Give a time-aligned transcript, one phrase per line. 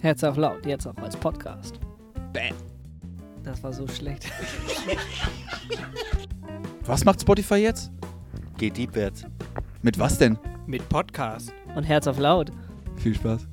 [0.00, 1.80] Herz auf laut, jetzt auch als Podcast.
[2.32, 2.54] Bam.
[3.42, 4.30] Das war so schlecht.
[6.82, 7.90] Was macht Spotify jetzt?
[8.58, 9.24] Geht deepwärts.
[9.82, 10.38] Mit was denn?
[10.68, 11.52] Mit Podcast.
[11.74, 12.52] Und Herz auf laut.
[12.96, 13.48] Viel Spaß.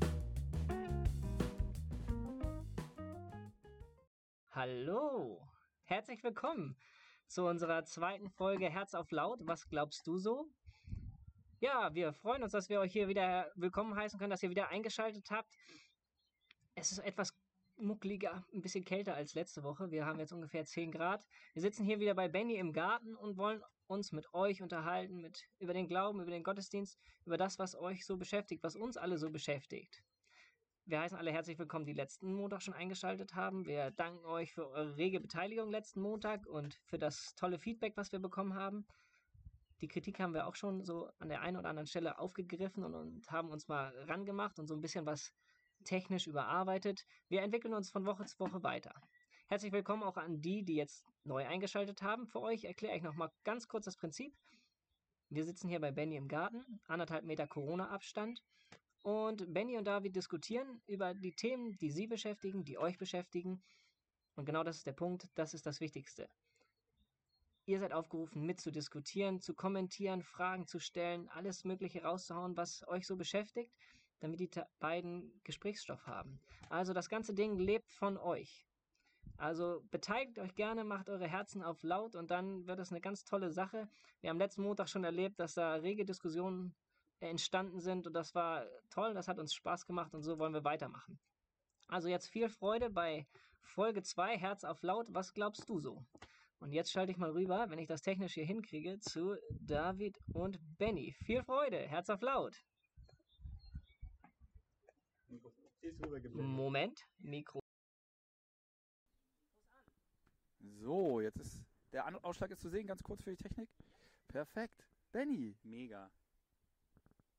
[4.51, 5.41] Hallo.
[5.85, 6.77] Herzlich willkommen
[7.27, 9.39] zu unserer zweiten Folge Herz auf laut.
[9.41, 10.45] Was glaubst du so?
[11.59, 14.69] Ja, wir freuen uns, dass wir euch hier wieder willkommen heißen können, dass ihr wieder
[14.69, 15.51] eingeschaltet habt.
[16.77, 17.33] Es ist etwas
[17.77, 19.91] muckliger, ein bisschen kälter als letzte Woche.
[19.91, 21.25] Wir haben jetzt ungefähr 10 Grad.
[21.53, 25.47] Wir sitzen hier wieder bei Benny im Garten und wollen uns mit euch unterhalten, mit,
[25.59, 29.17] über den Glauben, über den Gottesdienst, über das, was euch so beschäftigt, was uns alle
[29.17, 30.03] so beschäftigt.
[30.83, 33.65] Wir heißen alle herzlich willkommen, die letzten Montag schon eingeschaltet haben.
[33.65, 38.11] Wir danken euch für eure rege Beteiligung letzten Montag und für das tolle Feedback, was
[38.11, 38.85] wir bekommen haben.
[39.79, 42.95] Die Kritik haben wir auch schon so an der einen oder anderen Stelle aufgegriffen und,
[42.95, 45.33] und haben uns mal rangemacht und so ein bisschen was
[45.85, 47.05] technisch überarbeitet.
[47.29, 48.93] Wir entwickeln uns von Woche zu Woche weiter.
[49.47, 52.27] Herzlich willkommen auch an die, die jetzt neu eingeschaltet haben.
[52.27, 54.35] Für euch erkläre ich nochmal ganz kurz das Prinzip.
[55.29, 58.43] Wir sitzen hier bei Benny im Garten, anderthalb Meter Corona-Abstand.
[59.03, 63.61] Und Benny und David diskutieren über die Themen, die sie beschäftigen, die euch beschäftigen.
[64.35, 66.27] Und genau das ist der Punkt, das ist das Wichtigste.
[67.67, 73.15] Ihr seid aufgerufen, mitzudiskutieren, zu kommentieren, Fragen zu stellen, alles Mögliche rauszuhauen, was euch so
[73.15, 73.71] beschäftigt,
[74.19, 74.49] damit die
[74.79, 76.39] beiden Gesprächsstoff haben.
[76.69, 78.65] Also das ganze Ding lebt von euch.
[79.37, 83.23] Also beteiligt euch gerne, macht eure Herzen auf laut und dann wird es eine ganz
[83.25, 83.89] tolle Sache.
[84.21, 86.73] Wir haben letzten Montag schon erlebt, dass da rege Diskussionen
[87.19, 90.63] entstanden sind und das war toll, das hat uns Spaß gemacht und so wollen wir
[90.63, 91.19] weitermachen.
[91.87, 93.27] Also jetzt viel Freude bei
[93.61, 95.07] Folge 2 Herz auf laut.
[95.13, 96.05] Was glaubst du so?
[96.59, 100.59] Und jetzt schalte ich mal rüber, wenn ich das technisch hier hinkriege, zu David und
[100.77, 101.13] Benny.
[101.25, 102.55] Viel Freude, Herz auf laut.
[106.33, 107.59] Moment, Mikro.
[110.59, 113.69] So, jetzt ist der An Ausschlag ist zu sehen, ganz kurz für die Technik.
[114.27, 114.85] Perfekt.
[115.11, 116.11] Benny, Mega.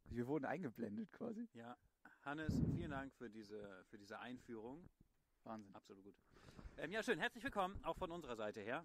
[0.04, 1.48] wir wurden eingeblendet quasi.
[1.52, 1.76] Ja.
[2.22, 4.88] Hannes, vielen Dank für diese, für diese Einführung.
[5.44, 5.74] Wahnsinn.
[5.74, 6.16] Absolut gut.
[6.78, 7.18] Ähm, ja, schön.
[7.18, 8.84] Herzlich willkommen, auch von unserer Seite her.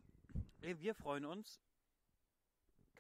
[0.61, 1.59] Äh, Wir freuen uns.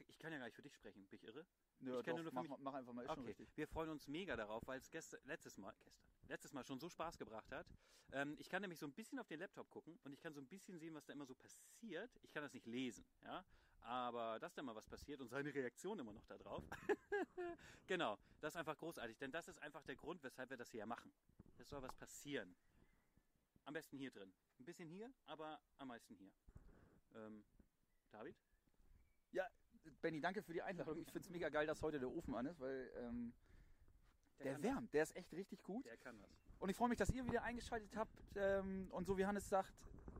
[0.07, 1.45] Ich kann ja gar nicht für dich sprechen, bin ich irre?
[1.81, 4.65] Ja, Ich kenne nur mach, mach einfach mal, ist Okay, wir freuen uns mega darauf,
[4.67, 7.65] weil es gestern, letztes Mal, gestern, letztes Mal schon so Spaß gebracht hat.
[8.11, 10.41] Ähm, ich kann nämlich so ein bisschen auf den Laptop gucken und ich kann so
[10.41, 12.11] ein bisschen sehen, was da immer so passiert.
[12.23, 13.43] Ich kann das nicht lesen, ja,
[13.81, 16.63] aber dass da mal was passiert und seine Reaktion immer noch da drauf.
[17.87, 20.85] genau, das ist einfach großartig, denn das ist einfach der Grund, weshalb wir das hier
[20.85, 21.11] machen.
[21.57, 22.55] Es soll was passieren.
[23.65, 24.33] Am besten hier drin.
[24.59, 26.31] Ein bisschen hier, aber am meisten hier.
[27.15, 27.43] Ähm,
[28.11, 28.35] David?
[30.01, 30.99] Benny, danke für die Einladung.
[30.99, 33.33] Ich finde es mega geil, dass heute der Ofen an ist, weil ähm,
[34.43, 34.93] der, kann wärmt.
[34.93, 35.85] Der ist echt richtig gut.
[35.85, 35.89] Was.
[35.89, 36.29] Der kann was.
[36.59, 38.15] Und ich freue mich, dass ihr wieder eingeschaltet habt.
[38.35, 39.73] Ähm, und so wie Hannes sagt,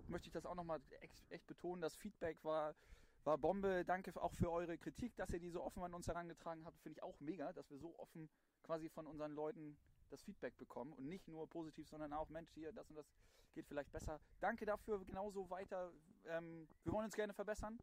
[0.07, 1.81] möchte ich das auch nochmal echt, echt betonen.
[1.81, 2.75] Das Feedback war,
[3.23, 3.85] war Bombe.
[3.85, 6.79] Danke auch für eure Kritik, dass ihr die so offen an uns herangetragen habt.
[6.81, 8.29] Finde ich auch mega, dass wir so offen
[8.63, 9.77] quasi von unseren Leuten
[10.09, 10.93] das Feedback bekommen.
[10.93, 13.11] Und nicht nur positiv, sondern auch, Mensch, hier, das und das
[13.53, 14.19] geht vielleicht besser.
[14.39, 15.91] Danke dafür, genauso weiter.
[16.25, 17.79] Ähm, wir wollen uns gerne verbessern.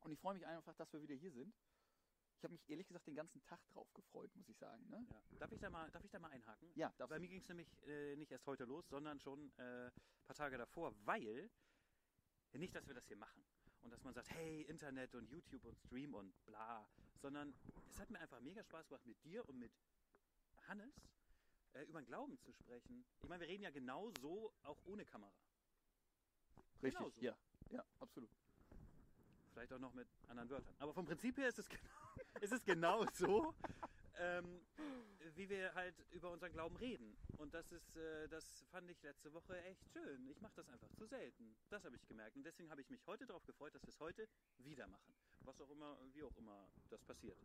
[0.00, 1.54] Und ich freue mich einfach, dass wir wieder hier sind.
[2.36, 4.88] Ich habe mich ehrlich gesagt den ganzen Tag drauf gefreut, muss ich sagen.
[4.88, 5.04] Ne?
[5.10, 5.38] Ja.
[5.40, 6.70] Darf, ich da mal, darf ich da mal einhaken?
[6.76, 7.22] Ja, darfst Bei du.
[7.22, 9.92] mir ging es nämlich äh, nicht erst heute los, sondern schon äh, ein
[10.24, 11.50] paar Tage davor, weil
[12.52, 13.44] nicht, dass wir das hier machen
[13.82, 16.88] und dass man sagt, hey, Internet und YouTube und Stream und bla,
[17.20, 17.54] sondern
[17.88, 19.72] es hat mir einfach mega Spaß gemacht, mit dir und mit
[20.68, 20.94] Hannes
[21.72, 23.04] äh, über den Glauben zu sprechen.
[23.22, 25.32] Ich meine, wir reden ja genau so, auch ohne Kamera.
[26.82, 27.20] Richtig, Genauso.
[27.20, 27.36] ja,
[27.70, 28.30] ja, absolut.
[29.58, 30.72] Vielleicht auch noch mit anderen Wörtern.
[30.78, 31.82] Aber vom Prinzip her ist es, genau,
[32.40, 33.56] ist es genau so,
[34.16, 34.60] ähm,
[35.34, 37.16] wie wir halt über unseren Glauben reden.
[37.38, 40.28] Und das ist, äh, das fand ich letzte Woche echt schön.
[40.28, 41.56] Ich mache das einfach zu selten.
[41.70, 42.36] Das habe ich gemerkt.
[42.36, 45.12] Und deswegen habe ich mich heute darauf gefreut, dass wir es heute wieder machen.
[45.40, 47.36] Was auch immer, wie auch immer das passiert.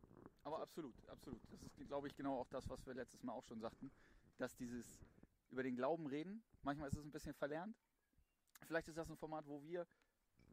[0.43, 1.41] Aber absolut, absolut.
[1.49, 3.91] Das ist, glaube ich, genau auch das, was wir letztes Mal auch schon sagten,
[4.37, 5.03] dass dieses
[5.49, 7.75] über den Glauben reden, manchmal ist es ein bisschen verlernt.
[8.67, 9.87] Vielleicht ist das ein Format, wo wir,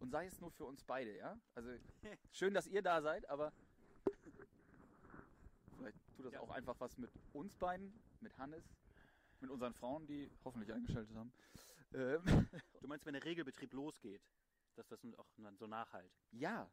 [0.00, 1.38] und sei es nur für uns beide, ja?
[1.55, 1.70] Also
[2.32, 3.52] schön, dass ihr da seid, aber
[5.76, 6.41] vielleicht tut das Ja.
[6.41, 8.64] auch einfach was mit uns beiden, mit Hannes,
[9.41, 11.32] mit unseren Frauen, die hoffentlich eingeschaltet haben.
[11.93, 12.49] Ähm,
[12.81, 14.23] Du meinst, wenn der Regelbetrieb losgeht,
[14.75, 16.11] dass das auch dann so nachhalt?
[16.32, 16.70] Ja,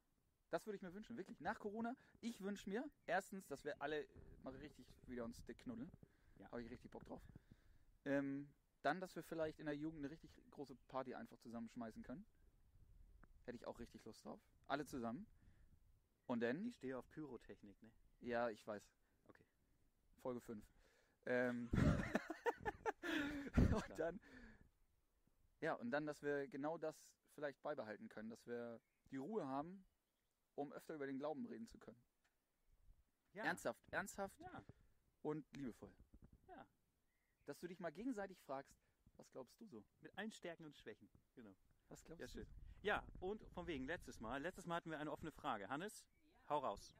[0.51, 1.39] das würde ich mir wünschen, wirklich.
[1.41, 4.07] Nach Corona, ich wünsche mir erstens, dass wir alle
[4.43, 5.91] mal richtig wieder uns dick knuddeln.
[6.39, 6.49] Ja.
[6.51, 7.21] Habe ich richtig Bock drauf.
[8.05, 8.47] Ähm,
[8.83, 12.25] dann, dass wir vielleicht in der Jugend eine richtig große Party einfach zusammenschmeißen können.
[13.47, 14.41] Hätte ich auch richtig Lust drauf.
[14.67, 15.25] Alle zusammen.
[16.25, 17.89] Und dann, Ich stehe auf Pyrotechnik, ne?
[18.19, 18.83] ja, ich weiß.
[19.29, 19.45] Okay.
[20.21, 20.65] Folge 5.
[21.27, 21.69] Ähm,
[23.55, 24.19] Und dann,
[25.61, 26.95] ja, und dann, dass wir genau das
[27.33, 28.79] vielleicht beibehalten können, dass wir
[29.11, 29.85] die Ruhe haben,
[30.55, 31.99] um öfter über den Glauben reden zu können.
[33.33, 33.45] ja.
[33.45, 34.63] Ernsthaft, ernsthaft Ja.
[35.21, 35.93] und liebevoll.
[36.47, 36.67] Ja.
[37.45, 38.75] Dass du dich mal gegenseitig fragst,
[39.15, 39.83] was glaubst du so?
[40.01, 41.09] Mit allen Stärken und Schwächen.
[41.35, 41.55] Genau.
[41.87, 42.33] Was glaubst Ja, du?
[42.33, 42.47] schön.
[42.81, 44.41] Ja, und von wegen letztes Mal.
[44.41, 45.67] Letztes Mal hatten wir eine offene Frage.
[45.69, 46.05] Hannes,
[46.49, 46.93] hau raus.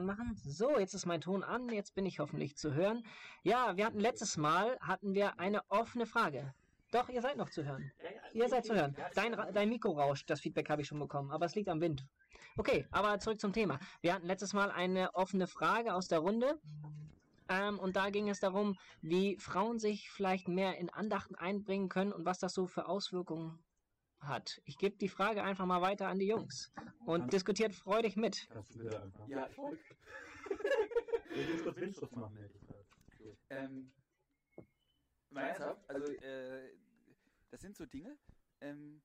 [0.00, 0.34] anmachen.
[0.44, 3.04] So, jetzt ist mein Ton an, jetzt bin ich hoffentlich zu hören.
[3.42, 6.54] Ja, wir hatten letztes Mal hatten wir eine offene Frage.
[6.90, 7.92] Doch, ihr seid noch zu hören.
[8.32, 8.96] Ihr seid zu hören.
[9.14, 12.04] Dein, dein Mikro rauscht, das Feedback habe ich schon bekommen, aber es liegt am Wind.
[12.56, 13.78] Okay, aber zurück zum Thema.
[14.00, 16.58] Wir hatten letztes Mal eine offene Frage aus der Runde.
[17.50, 22.12] Ähm, und da ging es darum, wie Frauen sich vielleicht mehr in Andachten einbringen können
[22.12, 23.58] und was das so für Auswirkungen
[24.20, 24.60] hat.
[24.64, 26.72] Ich gebe die Frage einfach mal weiter an die Jungs
[27.06, 28.46] und diskutiert freudig mit.
[28.50, 29.30] Kannst du bitte anfangen?
[29.30, 29.48] Ja.
[29.54, 29.76] So.
[33.50, 33.92] Ähm,
[35.34, 36.76] ernsthaft, also äh,
[37.50, 38.16] das sind so Dinge,
[38.60, 39.02] ähm,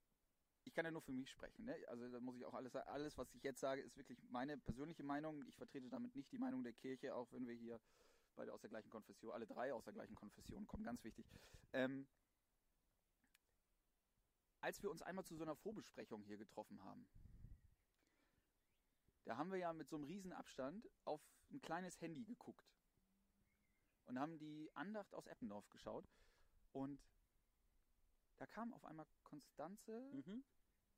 [0.63, 1.75] ich kann ja nur für mich sprechen, ne?
[1.87, 4.57] also da muss ich auch alles sagen, alles was ich jetzt sage, ist wirklich meine
[4.57, 7.79] persönliche Meinung, ich vertrete damit nicht die Meinung der Kirche, auch wenn wir hier
[8.35, 11.25] beide aus der gleichen Konfession, alle drei aus der gleichen Konfession kommen, ganz wichtig.
[11.73, 12.07] Ähm,
[14.61, 17.07] als wir uns einmal zu so einer Vorbesprechung hier getroffen haben,
[19.25, 21.21] da haben wir ja mit so einem riesen Abstand auf
[21.51, 22.65] ein kleines Handy geguckt
[24.05, 26.07] und haben die Andacht aus Eppendorf geschaut
[26.73, 27.01] und
[28.37, 30.43] da kam auf einmal Konstanze Mhm.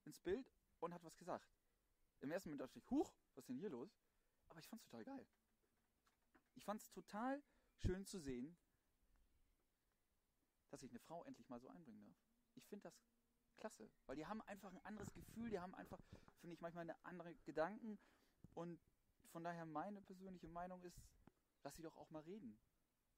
[0.06, 1.48] ins Bild und hat was gesagt.
[2.22, 3.96] Im ersten Moment dachte ich, huch, was ist denn hier los?
[4.50, 5.28] Aber ich fand's total geil.
[6.58, 7.42] Ich fand's total
[7.76, 8.58] schön zu sehen,
[10.70, 12.18] dass sich eine Frau endlich mal so einbringen darf.
[12.56, 13.00] Ich finde das
[13.58, 16.02] klasse, weil die haben einfach ein anderes Gefühl, die haben einfach,
[16.40, 18.00] finde ich, manchmal eine andere Gedanken
[18.56, 18.82] und
[19.28, 21.00] von daher meine persönliche Meinung ist,
[21.62, 22.58] lass sie doch auch mal reden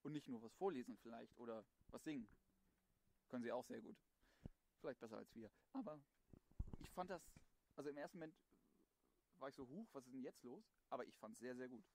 [0.04, 2.28] und nicht nur was vorlesen vielleicht oder was singen.
[3.30, 3.98] Können sie auch sehr gut.
[4.82, 5.50] Vielleicht besser als wir.
[5.72, 5.98] Aber
[6.80, 7.32] ich fand das,
[7.78, 8.36] also im ersten Moment
[9.38, 10.70] war ich so, huch, was ist denn jetzt los?
[10.90, 11.86] Aber ich fand es sehr, sehr gut.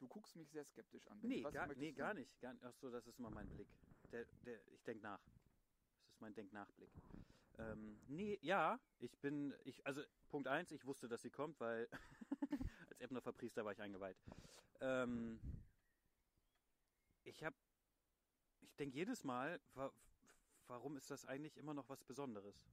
[0.00, 1.20] Du guckst mich sehr skeptisch an.
[1.22, 2.40] Nee, Was gar, nee gar nicht.
[2.40, 3.68] Gar, ach so, das ist immer mein Blick.
[4.10, 5.20] Der, der, ich denke nach.
[5.20, 6.90] Das ist mein Denk-Nach-Blick.
[7.58, 11.86] Ähm, nee, ja, ich bin, ich, also Punkt eins, ich wusste, dass sie kommt, weil
[12.88, 14.16] als Eppendorfer Priester war ich eingeweiht.
[14.80, 15.38] Ähm,
[17.22, 17.56] ich habe,
[18.62, 19.92] ich denke jedes Mal, wa
[20.66, 22.64] warum ist das eigentlich immer noch was Besonderes?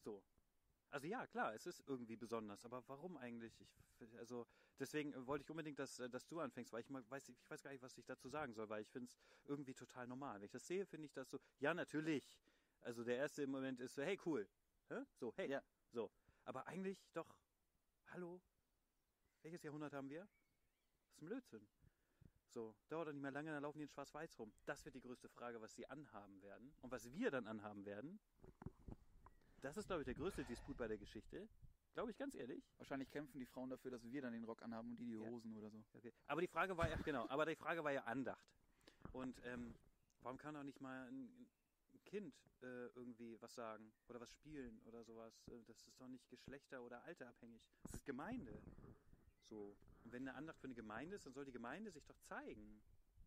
[0.00, 0.22] So.
[0.90, 3.58] Also ja, klar, es ist irgendwie besonders, aber warum eigentlich?
[3.60, 4.46] Ich, also
[4.78, 7.50] deswegen äh, wollte ich unbedingt, dass, äh, dass du anfängst, weil ich mal weiß, ich
[7.50, 10.40] weiß gar nicht, was ich dazu sagen soll, weil ich finde es irgendwie total normal.
[10.40, 12.38] Wenn ich das sehe, finde ich das so, ja, natürlich.
[12.80, 14.48] Also der erste Moment ist so, hey, cool.
[14.88, 15.04] Hä?
[15.14, 15.50] So, hey.
[15.50, 15.62] Ja.
[15.90, 16.10] So.
[16.44, 17.38] Aber eigentlich doch,
[18.08, 18.40] hallo?
[19.42, 20.20] Welches Jahrhundert haben wir?
[20.20, 21.66] Das ist ein Blödsinn.
[22.48, 24.52] So, dauert doch nicht mehr lange, dann laufen die in Schwarz-Weiß rum.
[24.64, 26.72] Das wird die größte Frage, was sie anhaben werden.
[26.82, 28.20] Und was wir dann anhaben werden,
[29.60, 31.48] das ist, glaube ich, der größte Disput bei der Geschichte.
[31.94, 32.62] Glaube ich ganz ehrlich.
[32.76, 35.30] Wahrscheinlich kämpfen die Frauen dafür, dass wir dann den Rock anhaben und die die Ja.
[35.30, 35.82] Hosen oder so.
[35.94, 36.12] Okay.
[36.26, 38.44] Aber die Frage war ja, genau, aber die Frage war ja Andacht.
[39.12, 39.74] Und ähm,
[40.20, 41.46] warum kann doch nicht mal ein,
[41.92, 45.32] ein Kind äh, irgendwie was sagen oder was spielen oder sowas?
[45.48, 47.62] Äh, Das ist doch nicht geschlechter- oder alterabhängig.
[47.84, 48.60] Das ist Gemeinde.
[49.48, 49.76] So.
[50.02, 52.82] Und wenn eine Andacht für eine Gemeinde ist, dann soll die Gemeinde sich doch zeigen.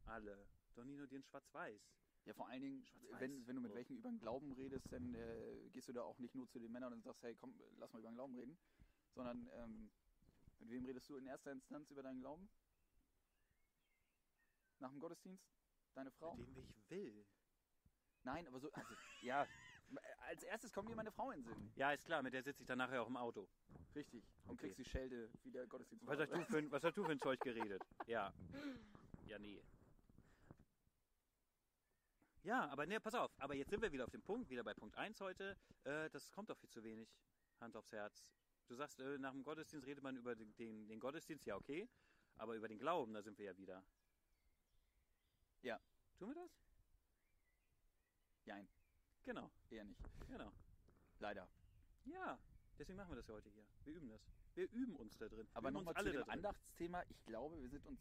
[0.05, 0.45] Alle.
[0.75, 1.81] Doch nicht nur die in Schwarz-Weiß.
[2.27, 2.85] Ja, vor allen Dingen,
[3.19, 6.19] wenn, wenn du mit welchen über den Glauben redest, dann äh, gehst du da auch
[6.19, 8.57] nicht nur zu den Männern und sagst, hey, komm, lass mal über den Glauben reden,
[9.15, 9.89] sondern ähm,
[10.59, 12.49] mit wem redest du in erster Instanz über deinen Glauben?
[14.79, 15.41] Nach dem Gottesdienst?
[15.95, 16.35] Deine Frau?
[16.35, 17.25] Mit dem ich will.
[18.23, 19.47] Nein, aber so, also, ja,
[20.27, 21.71] als erstes kommt mir meine Frau in den Sinn.
[21.77, 23.47] Ja, ist klar, mit der sitze ich dann nachher auch im Auto.
[23.95, 24.21] Richtig.
[24.47, 24.67] Und Okay.
[24.67, 26.27] kriegst die Schelte, wie der Gottesdienst Was war.
[26.27, 27.81] hast, du für, ein- was hast du für ein Zeug geredet?
[28.05, 28.33] Ja.
[29.27, 29.61] Ja, nee.
[32.47, 33.29] Ja, aber ne, pass auf.
[33.39, 35.57] Aber jetzt sind wir wieder auf dem Punkt, wieder bei Punkt 1 heute.
[35.83, 37.09] Äh, das kommt doch viel zu wenig.
[37.59, 38.23] Hand aufs Herz.
[38.69, 41.89] Du sagst, äh, nach dem Gottesdienst redet man über den, den, den Gottesdienst, ja, okay.
[42.37, 43.83] Aber über den Glauben, da sind wir ja wieder.
[45.61, 45.77] Ja.
[46.17, 46.57] Tun wir das?
[48.45, 48.69] Nein,
[49.25, 49.99] Genau, eher nicht.
[50.29, 50.53] genau.
[51.19, 51.49] Leider.
[52.05, 52.39] Ja,
[52.79, 53.65] deswegen machen wir das ja heute hier.
[53.83, 54.21] Wir üben das.
[54.55, 55.49] Wir üben uns da drin.
[55.53, 56.29] Aber wir nochmal zu dem.
[56.29, 57.03] Andachtsthema.
[57.09, 57.99] Ich glaube, wir sind uns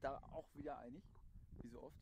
[0.00, 1.02] da auch wieder einig,
[1.62, 1.98] wie so oft.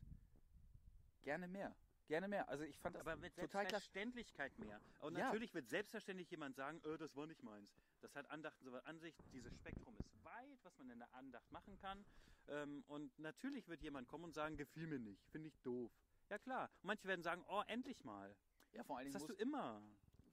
[1.21, 1.75] Gerne mehr.
[2.07, 2.49] Gerne mehr.
[2.49, 3.35] Also ich fand das Aber mit.
[3.35, 4.81] Selbstverständlichkeit mehr.
[5.01, 5.25] Und Ja.
[5.25, 7.69] natürlich wird selbstverständlich jemand sagen, äh, das war nicht meins.
[8.01, 9.15] Das hat Andachten so an sich.
[9.31, 12.03] Dieses Spektrum ist weit, was man in der Andacht machen kann.
[12.47, 15.91] Ähm, und natürlich wird jemand kommen und sagen, gefiel mir nicht, finde ich doof.
[16.29, 16.69] Ja klar.
[16.81, 18.35] Und manche werden sagen, oh, endlich mal.
[18.71, 19.83] Ja, vor allen Das Dingen hast du immer.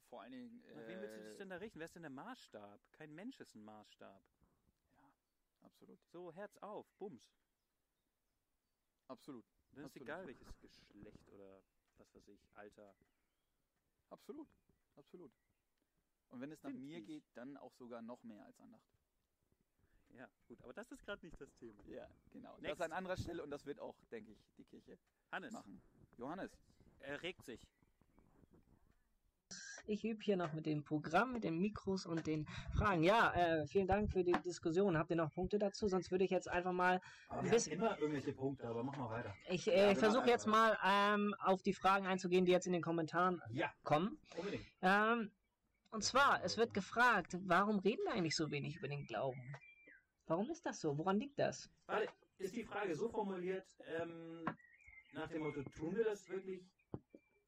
[0.09, 0.63] vor allen Dingen.
[0.75, 1.79] Nach wem willst du dich Äh, denn da richten?
[1.79, 2.81] Wer ist denn der Maßstab?
[2.93, 4.23] Kein Mensch ist ein Maßstab.
[5.63, 5.99] absolut.
[6.11, 7.23] So, Herz auf, Bums.
[9.09, 9.45] Absolut.
[9.77, 10.09] Dann ist Absolut.
[10.09, 11.63] egal, welches Geschlecht oder
[11.99, 12.97] was weiß ich, Alter.
[14.09, 14.49] Absolut.
[14.95, 15.31] Absolut.
[16.29, 17.07] Und wenn es nach mir ich.
[17.07, 18.89] geht, dann auch sogar noch mehr als Andacht.
[20.09, 21.85] Ja, gut, aber das ist gerade nicht das Thema.
[21.89, 22.55] Ja, genau.
[22.55, 22.81] Das Next.
[22.81, 24.99] an anderer Stelle und das wird auch, denke ich, die Kirche
[25.31, 25.83] Hannes, machen.
[26.17, 26.51] Johannes.
[27.01, 27.61] er regt sich.
[29.89, 32.45] Ich übe hier noch mit dem Programm, mit den Mikros und den
[32.77, 33.05] Fragen.
[33.05, 34.99] Ja, äh, vielen Dank für die Diskussion.
[34.99, 35.87] Habt ihr noch Punkte dazu?
[35.87, 38.97] Sonst würde ich jetzt einfach mal Aber wir bisschen- haben immer irgendwelche Punkte, aber mach
[38.97, 39.33] mal weiter.
[39.49, 42.67] Ich Ja, äh, wir versuche machen jetzt mal ähm, auf die Fragen einzugehen, die jetzt
[42.67, 44.19] in den Kommentaren Ja, kommen.
[44.37, 44.65] unbedingt.
[44.83, 45.31] Ähm,
[45.93, 49.55] und zwar, es wird gefragt, warum reden wir eigentlich so wenig über den Glauben?
[50.27, 50.99] Warum ist das so?
[50.99, 51.71] Woran liegt das?
[51.87, 53.67] Warte, ist die Frage so formuliert,
[54.01, 54.45] ähm,
[55.13, 56.61] nach dem Motto, tun wir das wirklich,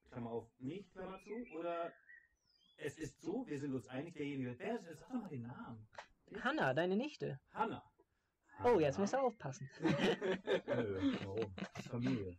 [0.08, 1.92] Klammer auf, nicht, Klammer zu, oder
[2.78, 4.98] es ist so, wir sind uns einig, derjenige, wer ist?
[5.00, 5.86] Sag doch mal den Namen.
[6.42, 7.40] Hanna, deine Nichte.
[7.52, 7.82] Hanna.
[8.64, 9.68] Oh, jetzt musst du aufpassen.
[10.66, 11.54] Nö, warum?
[11.90, 12.36] Familie.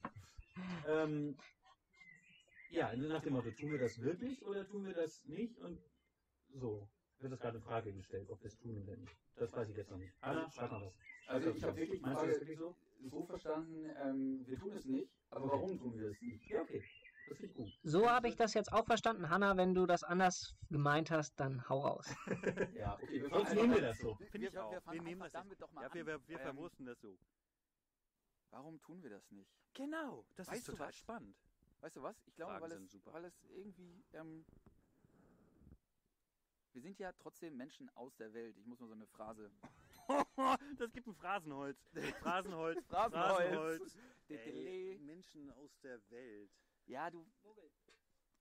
[0.87, 1.35] Ähm,
[2.69, 5.57] ja, also nach dem Motto, tun wir das wirklich oder tun wir das nicht?
[5.59, 5.79] Und
[6.53, 6.87] so
[7.19, 9.15] wird das gerade in Frage gestellt, ob wir es tun oder nicht.
[9.37, 10.13] Das weiß ich jetzt noch nicht.
[10.21, 10.93] Anna, schreib mal was.
[11.27, 12.75] Also ich habe wirklich Meinst du das wirklich so?
[13.09, 15.55] so verstanden, ähm, wir tun es nicht, aber Okay.
[15.55, 16.49] warum tun wir es nicht?
[16.49, 16.83] Ja, okay.
[17.83, 19.29] So habe ich das jetzt auch verstanden.
[19.29, 22.07] Hanna, wenn du das anders gemeint hast, dann hau raus.
[22.75, 23.21] Ja, okay.
[23.21, 24.15] Wir Sonst nehmen wir das so.
[24.31, 24.71] Finde ich auch.
[24.71, 26.07] Wir, fangen nehmen das damit doch mal Ja, wir, an.
[26.07, 27.17] wir, wir Ähm, verwursten das so.
[28.51, 29.51] Warum tun wir das nicht?
[29.73, 30.95] Genau, das Weißt ist total was?
[30.95, 31.35] spannend.
[31.81, 32.15] Weißt du was?
[32.25, 33.13] Ich glaube, weil sind es, super.
[33.13, 34.03] weil es irgendwie.
[34.13, 34.45] Ähm,
[36.73, 38.57] wir sind ja trotzdem Menschen aus der Welt.
[38.57, 39.51] Ich muss mal so eine Phrase.
[40.77, 41.77] das gibt ein Phrasenholz.
[42.21, 42.85] Phrasenholz.
[42.87, 43.97] Phrasenholz.
[44.27, 44.99] Ey, Dedele.
[44.99, 46.51] Menschen aus der Welt.
[46.89, 47.23] Ja, du,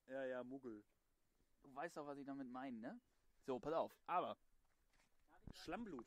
[0.07, 0.83] Ja, ja, Muggel.
[1.63, 3.01] du weißt doch, was ich damit meine, ne?
[3.45, 3.95] So, pass auf.
[4.07, 4.39] Aber,
[5.53, 6.07] Schlammblut.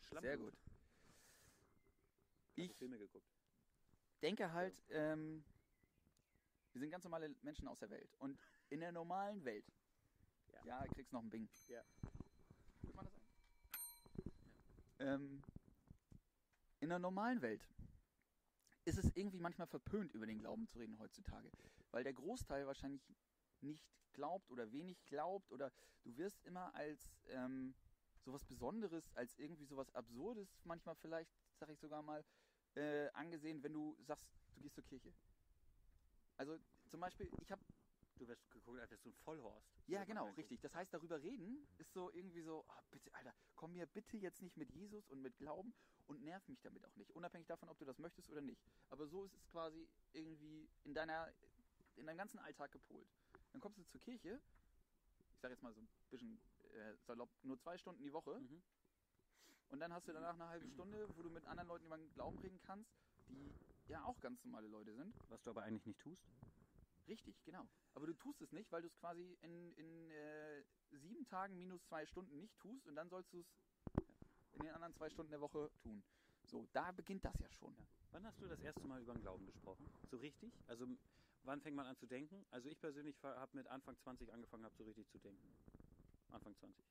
[0.00, 0.22] Schlammblut.
[0.22, 0.54] sehr gut.
[2.56, 3.26] Ich Filme geguckt.
[4.22, 5.44] denke halt, ähm,
[6.72, 8.10] wir sind ganz normale Menschen aus der Welt.
[8.18, 8.38] Und
[8.70, 9.66] in der normalen Welt.
[10.52, 10.64] Ja.
[10.64, 11.48] Ja, kriegst noch einen Bing.
[11.68, 11.84] Ja.
[12.80, 13.22] Drück mal das ein.
[14.98, 15.42] Ähm,
[16.80, 17.62] in der normalen Welt
[18.84, 21.50] ist es irgendwie manchmal verpönt, über den Glauben zu reden heutzutage.
[21.90, 23.02] Weil der Großteil wahrscheinlich
[23.60, 25.72] nicht glaubt oder wenig glaubt oder
[26.02, 27.74] du wirst immer als ähm,
[28.24, 32.24] sowas Besonderes, als irgendwie sowas Absurdes, manchmal vielleicht, sag ich sogar mal,
[32.74, 35.12] äh, angesehen, wenn du sagst, du gehst zur Kirche.
[36.36, 36.58] Also
[36.88, 37.62] zum Beispiel, ich habe
[38.20, 39.66] Du wirst geguckt, als wärst du ein Vollhorst.
[39.86, 40.60] ja, genau, richtig.
[40.60, 44.40] Das heißt, darüber reden ist so irgendwie so, ah, bitte, Alter, komm mir bitte jetzt
[44.40, 45.74] nicht mit Jesus und mit Glauben
[46.06, 47.10] und nerv mich damit auch nicht.
[47.10, 48.62] Unabhängig davon, ob du das möchtest oder nicht.
[48.88, 51.30] Aber so ist es quasi irgendwie in deiner,
[51.96, 53.06] in deinem ganzen Alltag gepolt.
[53.52, 54.40] Dann kommst du zur Kirche,
[55.34, 56.40] ich sag jetzt mal so ein bisschen
[56.72, 58.40] äh, salopp, nur zwei Stunden die Woche.
[58.40, 58.62] Mhm.
[59.68, 62.10] Und dann hast du danach eine halbe Stunde, wo du mit anderen Gucken, über den
[62.14, 62.90] Glauben reden kannst,
[63.28, 63.52] die
[63.88, 65.14] ja auch ganz normale Leute sind.
[65.28, 66.24] Was du aber eigentlich nicht tust.
[67.10, 67.68] Richtig, genau.
[67.94, 70.62] Aber du tust es nicht, weil du es quasi in, in äh,
[70.92, 73.46] sieben Tagen minus zwei Stunden nicht tust und dann sollst du es
[74.52, 76.02] in den anderen zwei Stunden der Woche tun.
[76.44, 77.74] So, da beginnt das ja schon.
[78.12, 79.88] Wann hast du das erste Mal über den Glauben gesprochen?
[80.10, 80.52] So richtig?
[80.68, 80.86] Also
[81.42, 82.46] wann fängt man an zu denken?
[82.50, 85.52] Also ich persönlich habe mit Anfang 20 angefangen, habe so richtig zu denken.
[86.30, 86.84] Anfang 20.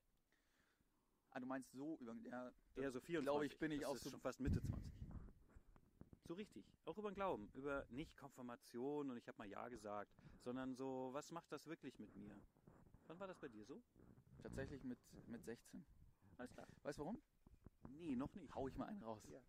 [1.31, 3.23] Ah, du meinst so über ja, Eher so 24.
[3.23, 4.88] glaube ich, bin ich das auch ist so- schon fast Mitte 20.
[6.29, 6.63] So richtig.
[6.85, 7.49] Auch über den Glauben.
[7.55, 10.11] Über nicht Konfirmation und ich habe mal Ja gesagt,
[10.43, 12.35] sondern so, was macht das wirklich mit mir?
[13.07, 13.81] Wann war das bei dir so?
[14.43, 15.83] tatsächlich mit, mit 16.
[16.37, 16.67] Alles klar.
[16.83, 17.17] Weißt du warum?
[17.97, 18.53] Nee, noch nicht.
[18.53, 19.23] Hau ich mal einen raus.
[19.31, 19.41] Ja.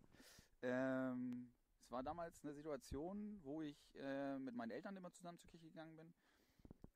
[0.63, 1.51] Ähm,
[1.85, 5.67] es war damals eine Situation, wo ich äh, mit meinen Eltern immer zusammen zur Kirche
[5.69, 6.11] gegangen bin.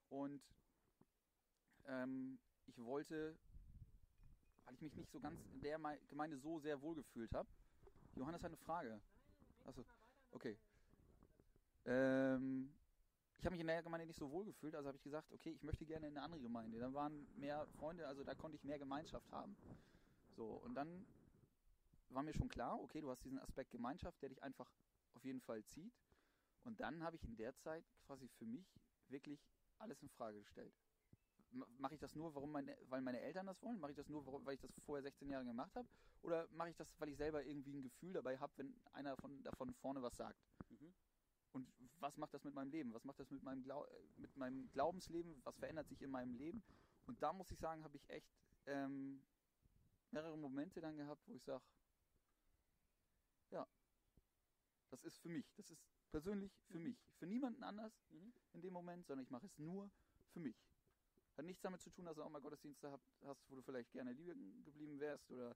[0.09, 0.41] Und
[1.85, 3.37] ähm, ich wollte,
[4.65, 7.47] weil ich mich nicht so ganz in der Mei- Gemeinde so sehr wohlgefühlt habe.
[8.15, 8.99] Johannes hat eine Frage.
[9.65, 9.83] Achso,
[10.31, 10.57] okay.
[11.85, 12.71] Ähm,
[13.37, 15.51] ich habe mich in der Gemeinde nicht so wohl gefühlt, also habe ich gesagt, okay,
[15.51, 16.79] ich möchte gerne in eine andere Gemeinde.
[16.79, 19.55] Da waren mehr Freunde, also da konnte ich mehr Gemeinschaft haben.
[20.35, 21.05] So, und dann
[22.09, 24.71] war mir schon klar, okay, du hast diesen Aspekt Gemeinschaft, der dich einfach
[25.13, 25.93] auf jeden Fall zieht.
[26.63, 28.65] Und dann habe ich in der Zeit quasi für mich
[29.09, 29.39] wirklich
[29.77, 30.73] alles in Frage gestellt.
[31.51, 33.79] Mache ich das nur, warum meine, weil meine Eltern das wollen?
[33.79, 35.87] Mache ich das nur, warum, weil ich das vorher 16 Jahre gemacht habe?
[36.21, 39.41] Oder mache ich das, weil ich selber irgendwie ein Gefühl dabei habe, wenn einer von,
[39.43, 40.39] davon vorne was sagt?
[40.69, 40.93] Mhm.
[41.53, 42.93] Und was macht das mit meinem Leben?
[42.93, 45.39] Was macht das mit meinem, Glau äh, mit meinem Glaubensleben?
[45.45, 46.61] Was verändert sich in meinem Leben?
[47.07, 48.27] Und da muss ich sagen, habe ich echt
[48.65, 49.21] ähm,
[50.11, 51.63] mehrere Momente dann gehabt, wo ich sage,
[53.51, 53.65] ja,
[54.89, 55.45] das ist für mich.
[55.55, 56.97] Das ist persönlich für mich.
[57.17, 58.33] Für niemanden anders Mhm.
[58.53, 59.89] in dem Moment, sondern ich mache es nur
[60.31, 60.55] für mich.
[61.37, 64.13] Hat nichts damit zu tun, dass du auch mal Gottesdienste hast, wo du vielleicht gerne
[64.13, 65.55] liegen geblieben wärst oder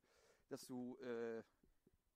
[0.49, 1.41] dass du äh,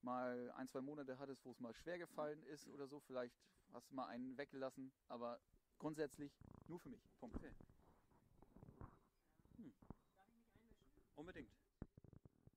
[0.02, 3.00] mal ein, zwei Monate hattest, wo es mal schwer gefallen ist oder so.
[3.00, 3.36] Vielleicht
[3.72, 5.40] hast du mal einen weggelassen, aber
[5.80, 6.34] grundsätzlich
[6.68, 7.02] nur für mich.
[7.20, 7.38] Punkt.
[7.38, 7.52] Okay.
[9.58, 9.74] Hm.
[11.16, 11.63] Unbedingt.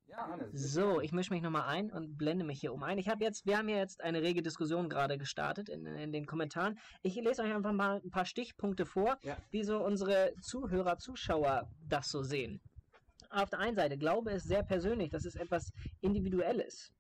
[0.08, 0.72] Ja, Hannes.
[0.72, 2.98] So, ich mische mich nochmal ein und blende mich hier um ein.
[2.98, 6.26] Ich habe jetzt, wir haben ja jetzt eine rege Diskussion gerade gestartet in, in den
[6.26, 6.78] Kommentaren.
[7.02, 9.36] Ich lese euch einfach mal ein paar Stichpunkte vor, Ja.
[9.50, 12.60] wie so unsere Zuhörer, Zuschauer das so sehen.
[13.30, 16.92] Auf der einen Seite, Glaube ist sehr persönlich, das ist etwas Individuelles.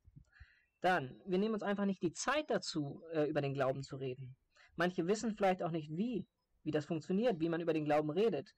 [0.80, 4.36] Dann, wir nehmen uns einfach nicht die Zeit dazu, äh, über den Glauben zu reden.
[4.74, 6.26] Manche wissen vielleicht auch nicht, wie,
[6.64, 8.52] wie das funktioniert, wie man über den Glauben redet.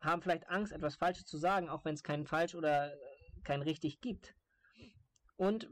[0.00, 2.92] Haben vielleicht Angst, etwas Falsches zu sagen, auch wenn es kein falsch oder
[3.46, 4.34] kein richtig gibt.
[5.36, 5.70] Und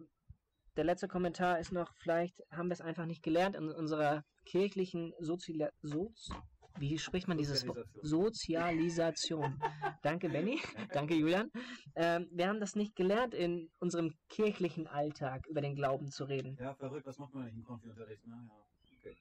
[0.77, 5.13] der letzte Kommentar ist noch, vielleicht haben wir es einfach nicht gelernt in unserer kirchlichen
[5.21, 6.31] Sozial Soz
[6.79, 7.87] wie spricht man dieses Wort?
[8.03, 9.61] Sozialisation.
[10.03, 10.61] Danke, Benny.
[10.93, 11.51] Danke, Julian.
[11.95, 16.57] Ähm, wir haben das nicht gelernt, in unserem kirchlichen Alltag über den Glauben zu reden.
[16.61, 18.27] Ja, verrückt, was macht man nicht im Konfi-Unterricht?
[18.27, 18.49] Ne?
[18.49, 18.65] Ja.
[18.99, 19.17] Okay.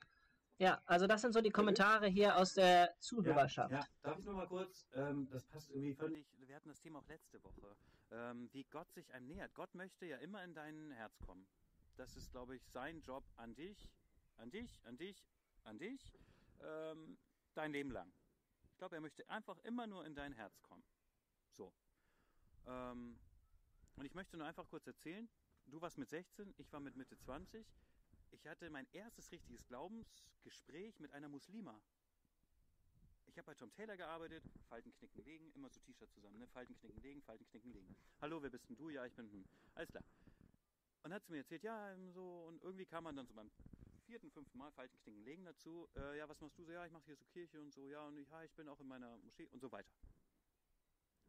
[0.57, 3.71] Ja, also das sind so die Kommentare hier aus der Zuhörerschaft.
[3.71, 3.85] Ja, ja.
[4.01, 6.25] Darf ich noch mal kurz, ähm, das passt irgendwie völlig.
[6.47, 7.75] Wir hatten das Thema auch letzte Woche,
[8.13, 9.53] ähm, wie Gott sich einem nähert.
[9.55, 11.47] Gott möchte ja immer in dein Herz kommen.
[11.95, 13.91] Das ist, glaube ich, sein Job an dich,
[14.37, 15.27] an dich, an dich,
[15.63, 16.13] an dich,
[16.61, 17.17] ähm,
[17.53, 18.11] dein Leben lang.
[18.71, 20.83] Ich glaube, er möchte einfach immer nur in dein Herz kommen.
[21.51, 21.73] So.
[22.65, 23.17] Ähm,
[23.95, 25.29] und ich möchte nur einfach kurz erzählen,
[25.67, 27.65] du warst mit 16, ich war mit Mitte 20.
[28.31, 31.79] Ich hatte mein erstes richtiges Glaubensgespräch mit einer Muslima.
[33.33, 36.45] Ich habe bei Tom Taylor gearbeitet, Falten, Knicken, Legen, immer so T-Shirts zusammen, ne?
[36.45, 37.95] Falten, Knicken, Legen, Falten, Knicken, Legen.
[38.21, 38.91] Hallo, wer bist denn du?
[38.91, 39.43] Ja, ich bin, hm.
[39.73, 40.03] alles klar.
[41.01, 43.49] Und hat sie mir erzählt, ja, ähm, so, und irgendwie kam man dann so beim
[44.05, 45.89] vierten, fünften Mal Falten, Knicken, Legen dazu.
[45.95, 46.71] Äh, ja, was machst du so?
[46.71, 48.79] Ja, ich mache hier so Kirche und so, ja, und ich, ja, ich bin auch
[48.79, 49.89] in meiner Moschee und so weiter.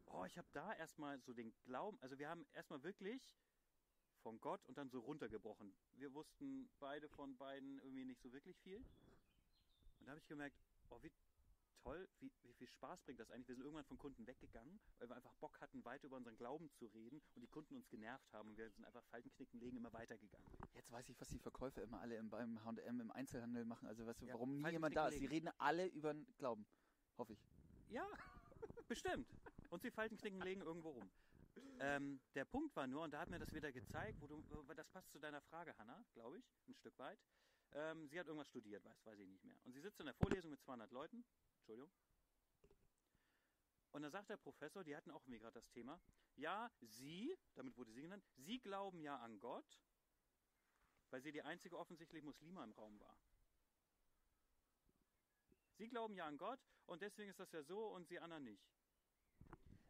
[0.05, 3.35] Oh, ich habe da erstmal so den Glauben, also wir haben erstmal wirklich
[4.21, 5.75] von Gott und dann so runtergebrochen.
[5.95, 8.77] Wir wussten beide von beiden irgendwie nicht so wirklich viel.
[9.97, 10.55] Und da habe ich gemerkt,
[10.91, 11.09] oh, wie
[11.85, 13.47] toll, wie, wie viel Spaß bringt das eigentlich.
[13.47, 16.69] Wir sind irgendwann von Kunden weggegangen, weil wir einfach Bock hatten, weiter über unseren Glauben
[16.71, 19.77] zu reden und die Kunden uns genervt haben und wir sind einfach Falten, Knicken, Legen
[19.77, 20.47] immer weitergegangen.
[20.73, 23.87] Jetzt weiß ich, was die Verkäufer immer alle im, beim H&M im Einzelhandel machen.
[23.87, 25.19] Also weißt du, Ja, warum nie jemand da ist.
[25.19, 26.65] Die reden alle über den Glauben.
[27.17, 27.39] Hoffe ich.
[27.89, 28.07] Ja,
[28.87, 29.27] bestimmt.
[29.69, 31.09] Und sie falten, knicken, legen irgendwo rum.
[31.79, 34.41] Ähm, der Punkt war nur, und da hat mir das wieder gezeigt, wo du,
[34.75, 37.19] das passt zu deiner Frage, Hanna, glaube ich, ein Stück weit.
[37.73, 39.57] Ähm, sie hat irgendwas studiert, weiß, weiß ich nicht mehr.
[39.65, 41.23] Und sie sitzt in der Vorlesung mit 200 Leuten.
[41.65, 41.91] Entschuldigung.
[43.91, 45.99] Und dann sagt der Professor, die hatten auch irgendwie gerade das Thema,
[46.35, 49.79] ja, sie, damit wurde sie genannt, sie glauben ja an Gott,
[51.09, 53.17] weil sie die einzige offensichtlich Muslima im Raum war.
[55.77, 58.63] Sie glauben ja an Gott und deswegen ist das ja so und sie anderen nicht.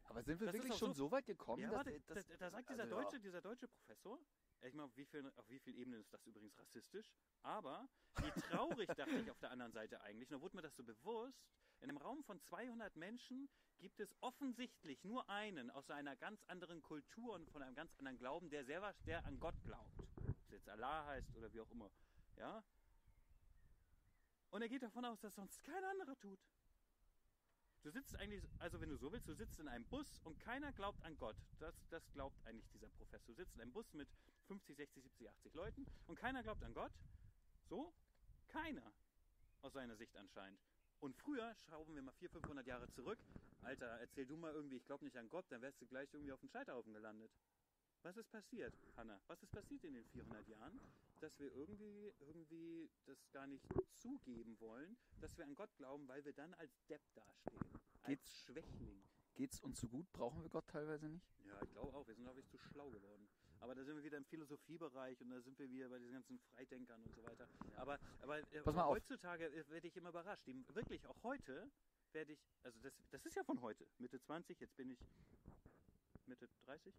[0.04, 1.60] Aber sind wir Das wirklich schon so- so weit gekommen?
[1.62, 3.02] Ja, dass- warte, dass- da, da sagt dieser, also, ja.
[3.02, 4.20] deutsche, dieser deutsche Professor,
[4.62, 7.12] ich meine, auf wie viel, auf wie viel Ebenen ist das übrigens rassistisch,
[7.42, 10.76] aber wie traurig dachte ich auf der anderen Seite eigentlich, und da wurde mir das
[10.76, 11.44] so bewusst,
[11.80, 16.82] in einem Raum von 200 Menschen gibt es offensichtlich nur einen aus einer ganz anderen
[16.82, 20.00] Kultur und von einem ganz anderen Glauben, der selber, der an Gott glaubt.
[20.26, 21.90] Ob es jetzt Allah heißt oder wie auch immer.
[22.36, 22.64] Ja?
[24.50, 26.40] Und er geht davon aus, dass sonst kein anderer tut.
[27.82, 30.72] Du sitzt eigentlich, also wenn du so willst, du sitzt in einem Bus und keiner
[30.72, 31.36] glaubt an Gott.
[31.60, 33.26] Das, das glaubt eigentlich dieser Professor.
[33.26, 34.08] Du sitzt in einem Bus mit
[34.48, 36.92] 50, 60, 70, 80 Leuten und keiner glaubt an Gott.
[37.68, 37.92] So?
[38.48, 38.92] Keiner.
[39.62, 40.60] Aus seiner Sicht anscheinend.
[41.00, 43.18] Und früher, schrauben wir mal 400, 500 Jahre zurück.
[43.62, 46.32] Alter, erzähl du mal irgendwie, ich glaube nicht an Gott, dann wärst du gleich irgendwie
[46.32, 47.30] auf dem Scheiterhaufen gelandet.
[48.02, 49.20] Was ist passiert, Hanna?
[49.26, 50.80] Was ist passiert in den 400 Jahren,
[51.20, 56.24] dass wir irgendwie, irgendwie das gar nicht zugeben wollen, dass wir an Gott glauben, weil
[56.24, 57.60] wir dann als Depp dastehen,
[58.02, 59.02] als Geht's- Schwächling.
[59.34, 60.10] Geht's uns so gut?
[60.12, 61.26] Brauchen wir Gott teilweise nicht?
[61.44, 62.06] Ja, ich glaube auch.
[62.06, 63.28] Wir sind, glaube ich, zu schlau geworden.
[63.60, 66.38] Aber da sind wir wieder im Philosophiebereich und da sind wir wieder bei diesen ganzen
[66.38, 67.48] Freidenkern und so weiter.
[67.76, 68.94] Aber, aber, äh, Pass mal auf.
[68.96, 70.46] heutzutage äh, werde ich immer überrascht.
[70.74, 71.70] Wirklich, auch heute
[72.12, 74.98] werde ich, also das, das ist ja von heute, Mitte 20, jetzt bin ich
[76.26, 76.94] Mitte 30,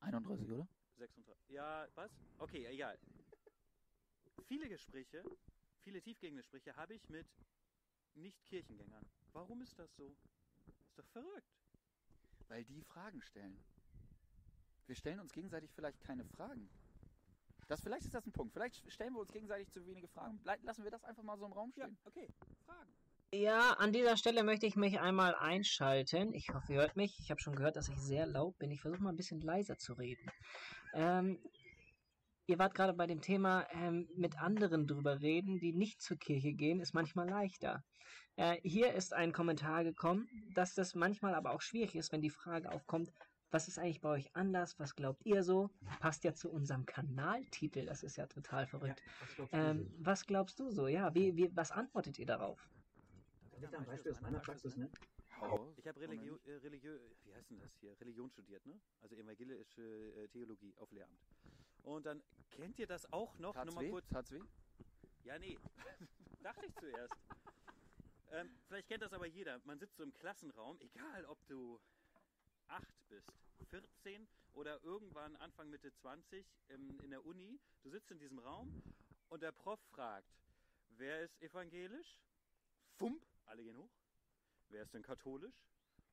[0.00, 0.68] 31, oder?
[0.98, 1.48] 36.
[1.50, 2.10] Ja, was?
[2.38, 2.98] Okay, egal.
[4.46, 5.24] Viele Gespräche,
[5.82, 7.26] viele tiefgehende Gespräche habe ich mit
[8.14, 9.04] Nicht-Kirchengängern.
[9.32, 10.16] Warum ist das so?
[10.86, 11.52] Ist doch verrückt.
[12.48, 13.58] Weil die Fragen stellen.
[14.86, 16.68] Wir stellen uns gegenseitig vielleicht keine Fragen.
[17.68, 18.52] Das, vielleicht ist das ein Punkt.
[18.52, 20.40] Vielleicht stellen wir uns gegenseitig zu wenige Fragen.
[20.44, 21.98] Lassen wir das einfach mal so im Raum Ja, stehen.
[22.04, 22.28] okay.
[22.64, 22.90] Fragen.
[23.32, 26.32] Ja, an dieser Stelle möchte ich mich einmal einschalten.
[26.32, 27.18] Ich hoffe, ihr hört mich.
[27.18, 28.70] Ich habe schon gehört, dass ich sehr laut bin.
[28.70, 30.30] Ich versuche mal ein bisschen leiser zu reden.
[30.94, 31.40] Ähm,
[32.46, 36.52] ihr wart gerade bei dem Thema, ähm, mit anderen drüber reden, die nicht zur Kirche
[36.52, 37.82] gehen, ist manchmal leichter.
[38.36, 42.30] Äh, hier ist ein Kommentar gekommen, dass das manchmal aber auch schwierig ist, wenn die
[42.30, 43.10] Frage aufkommt,
[43.56, 44.78] Was ist eigentlich bei euch anders?
[44.78, 45.70] Was glaubt ihr so?
[45.98, 49.02] Passt ja zu unserem Kanaltitel, das ist ja total verrückt.
[49.18, 50.88] was glaubst du Ähm, was glaubst du so?
[50.88, 52.68] Ja, wie, wie, was antwortet ihr darauf?
[53.50, 53.52] so?
[53.52, 54.92] Darf ich da ein Beispiel aus meiner Praxis nennen?
[55.40, 56.06] Hau Ich habe raus.
[56.06, 56.92] Religio äh, Religio
[57.24, 57.98] wie heißt denn das hier?
[57.98, 58.78] Religion studiert, ne?
[59.00, 61.18] Also evangelische äh, Theologie auf Lehramt.
[61.82, 63.54] Und dann kennt ihr das auch noch?
[63.64, 64.06] Nur mal kurz.
[64.10, 64.38] KZW?
[65.24, 65.56] Ja, nee.
[66.42, 67.14] Dachte ich zuerst.
[68.32, 69.58] Ähm, vielleicht kennt das aber jeder.
[69.64, 71.80] Man sitzt so im Klassenraum, egal ob du
[72.68, 73.32] 8 bist,
[73.70, 77.60] 14 oder irgendwann Anfang Mitte 20 ähm, in der Uni.
[77.82, 78.82] Du sitzt in diesem Raum
[79.28, 80.30] und der Prof fragt,
[80.90, 82.20] wer ist evangelisch?
[82.96, 83.90] Fump, alle gehen hoch.
[84.68, 85.54] Wer ist denn katholisch?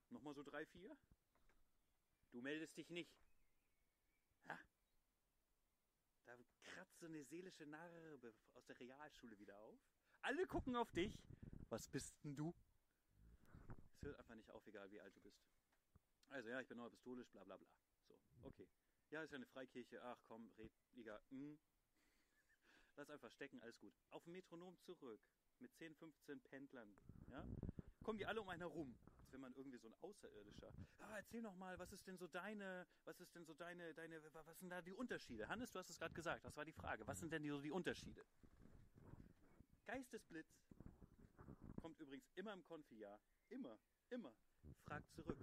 [0.10, 0.96] Nochmal so drei, vier.
[2.32, 3.12] Du meldest dich nicht.
[4.48, 4.60] Ha?
[6.26, 9.80] Da kratzt so eine seelische Narbe aus der Realschule wieder auf.
[10.22, 11.18] Alle gucken auf dich.
[11.70, 12.54] Was bist denn du?
[13.96, 15.42] Es hört einfach nicht auf, egal wie alt du bist.
[16.34, 17.68] Also ja, ich bin apostolisch, bla bla bla.
[18.08, 18.68] So, okay.
[19.12, 20.02] Ja, ist ja eine Freikirche.
[20.04, 21.22] Ach komm, red, egal.
[21.30, 21.60] Hm.
[22.96, 23.94] Lass einfach stecken, alles gut.
[24.10, 25.22] Auf dem Metronom zurück.
[25.60, 26.98] Mit 10, 15 Pendlern.
[27.30, 27.46] Ja?
[28.02, 28.96] Kommen die alle um einen herum.
[29.20, 30.74] Als wenn man irgendwie so ein Außerirdischer.
[31.02, 34.20] Ah, erzähl noch mal, was ist denn so deine, was ist denn so deine, deine,
[34.34, 35.48] was sind da die Unterschiede?
[35.48, 37.06] Hannes, du hast es gerade gesagt, das war die Frage.
[37.06, 38.26] Was sind denn die, so die Unterschiede?
[39.86, 40.52] Geistesblitz
[41.80, 43.20] kommt übrigens immer im Konfi-Jahr.
[43.50, 43.78] Immer,
[44.14, 44.34] immer.
[44.86, 45.38] Frag zurück.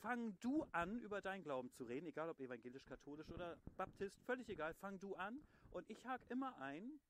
[0.00, 4.48] Fang du an, über deinen Glauben zu reden, egal ob evangelisch, katholisch oder Baptist, völlig
[4.48, 4.74] egal.
[4.74, 7.00] Fang du an und ich hake immer ein,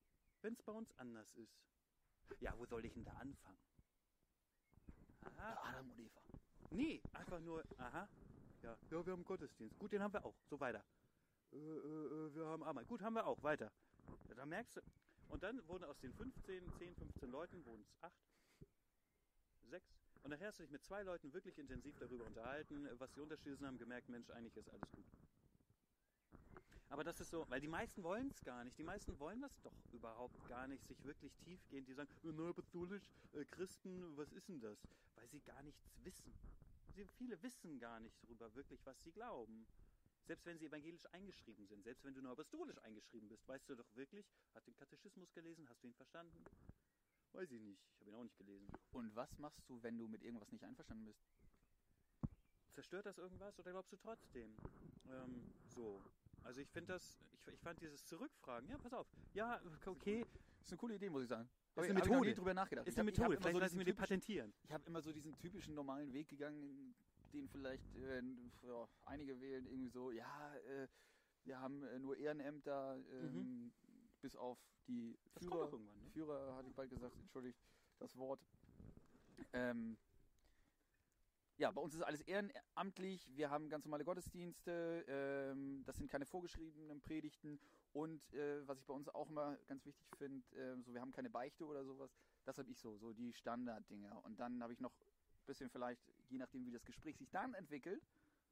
[0.43, 1.59] wenn es bei uns anders ist.
[2.41, 3.59] Ja, wo soll ich denn da anfangen?
[5.25, 5.71] Aha.
[5.71, 6.21] Adam und Eva.
[6.71, 8.09] Nee, einfach nur, aha.
[8.63, 9.79] Ja, ja, wir haben Gottesdienst.
[9.79, 10.37] Gut, den haben wir auch.
[10.49, 10.85] So weiter.
[11.53, 12.87] Äh, äh, äh, wir haben Arbeit.
[12.89, 13.43] Gut, haben wir auch.
[13.43, 13.73] Weiter.
[14.29, 14.81] Ja, da merkst du.
[15.29, 18.13] Und dann wurden aus den 15, 10, 15 Leuten, wurden es 8,
[19.71, 20.02] 6.
[20.23, 23.57] Und nachher hast du dich mit zwei Leuten wirklich intensiv darüber unterhalten, was die Unterschiede
[23.57, 25.05] sind, haben gemerkt, Mensch, eigentlich ist alles gut.
[26.91, 28.77] Aber das ist so, weil die meisten wollen es gar nicht.
[28.77, 31.89] Die meisten wollen das doch überhaupt gar nicht, sich wirklich tiefgehend.
[31.89, 32.09] Die sagen,
[33.33, 34.79] äh, Christen, was ist denn das?
[35.15, 36.35] Weil sie gar nichts wissen.
[36.95, 39.67] Sie, viele wissen gar nicht darüber wirklich, was sie glauben.
[40.27, 42.37] Selbst wenn sie evangelisch eingeschrieben sind, selbst wenn du nur
[42.83, 46.45] eingeschrieben bist, weißt du doch wirklich, hast du den Katechismus gelesen, hast du ihn verstanden?
[47.33, 48.69] Weiß ich nicht, ich habe ihn auch nicht gelesen.
[48.93, 51.25] Und was machst du, wenn du mit irgendwas nicht einverstanden bist?
[52.73, 54.55] Zerstört das irgendwas oder glaubst du trotzdem?
[55.11, 56.03] Ähm, so.
[56.45, 60.27] Also ich finde das, ich, ich fand dieses Zurückfragen, ja, pass auf, ja, okay,
[60.59, 61.49] Das ist eine coole Idee, muss ich sagen.
[61.75, 62.29] Ist eine ich- ich Methode.
[62.29, 62.87] nie drüber nachgedacht.
[62.87, 64.53] ist Ich eine ich Methode, vielleicht so lassen diesen wir die patentieren.
[64.65, 66.95] Ich habe immer so diesen typischen normalen Weg gegangen,
[67.33, 68.23] den vielleicht äh,
[68.63, 70.89] ja, einige wählen, irgendwie so, ja, äh,
[71.45, 73.73] wir haben äh, nur Ehrenämter, ähm,
[74.23, 75.19] bis auf die.
[75.35, 75.71] Das Führer.
[75.71, 76.11] ne?
[76.13, 77.59] Führer hatte ich bald gesagt, entschuldigt
[77.99, 78.41] das Wort.
[79.53, 79.99] Ähm,
[81.59, 86.25] ja, bei uns ist alles ehrenamtlich, wir haben ganz normale Gottesdienste, ähm, das sind keine
[86.25, 87.61] vorgeschriebenen Predigten
[87.93, 91.13] und äh, was ich bei uns auch immer ganz wichtig finde, äh, so wir haben
[91.13, 92.11] keine Beichte oder sowas,
[92.45, 94.25] das habe ich so, so die Standarddinger.
[94.25, 97.55] Und dann habe ich noch ein bisschen vielleicht, je nachdem wie das Gespräch sich dann
[97.55, 98.03] entwickelt,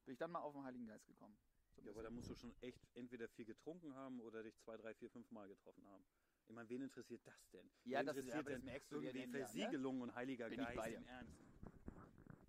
[0.05, 1.37] bin ich dann mal auf den Heiligen Geist gekommen.
[1.81, 4.77] Ein Ja, aber da musst du schon echt entweder viel getrunken haben oder dich zwei,
[4.77, 6.03] drei, vier, fünf Mal getroffen haben.
[6.47, 7.69] Ich meine, wen interessiert das denn?
[7.85, 9.37] Ja, wen das ist- interessiert das denn merkst du irgendwie ne?
[9.39, 11.39] Versiegelung und Heiliger Bin Geist im Ernst?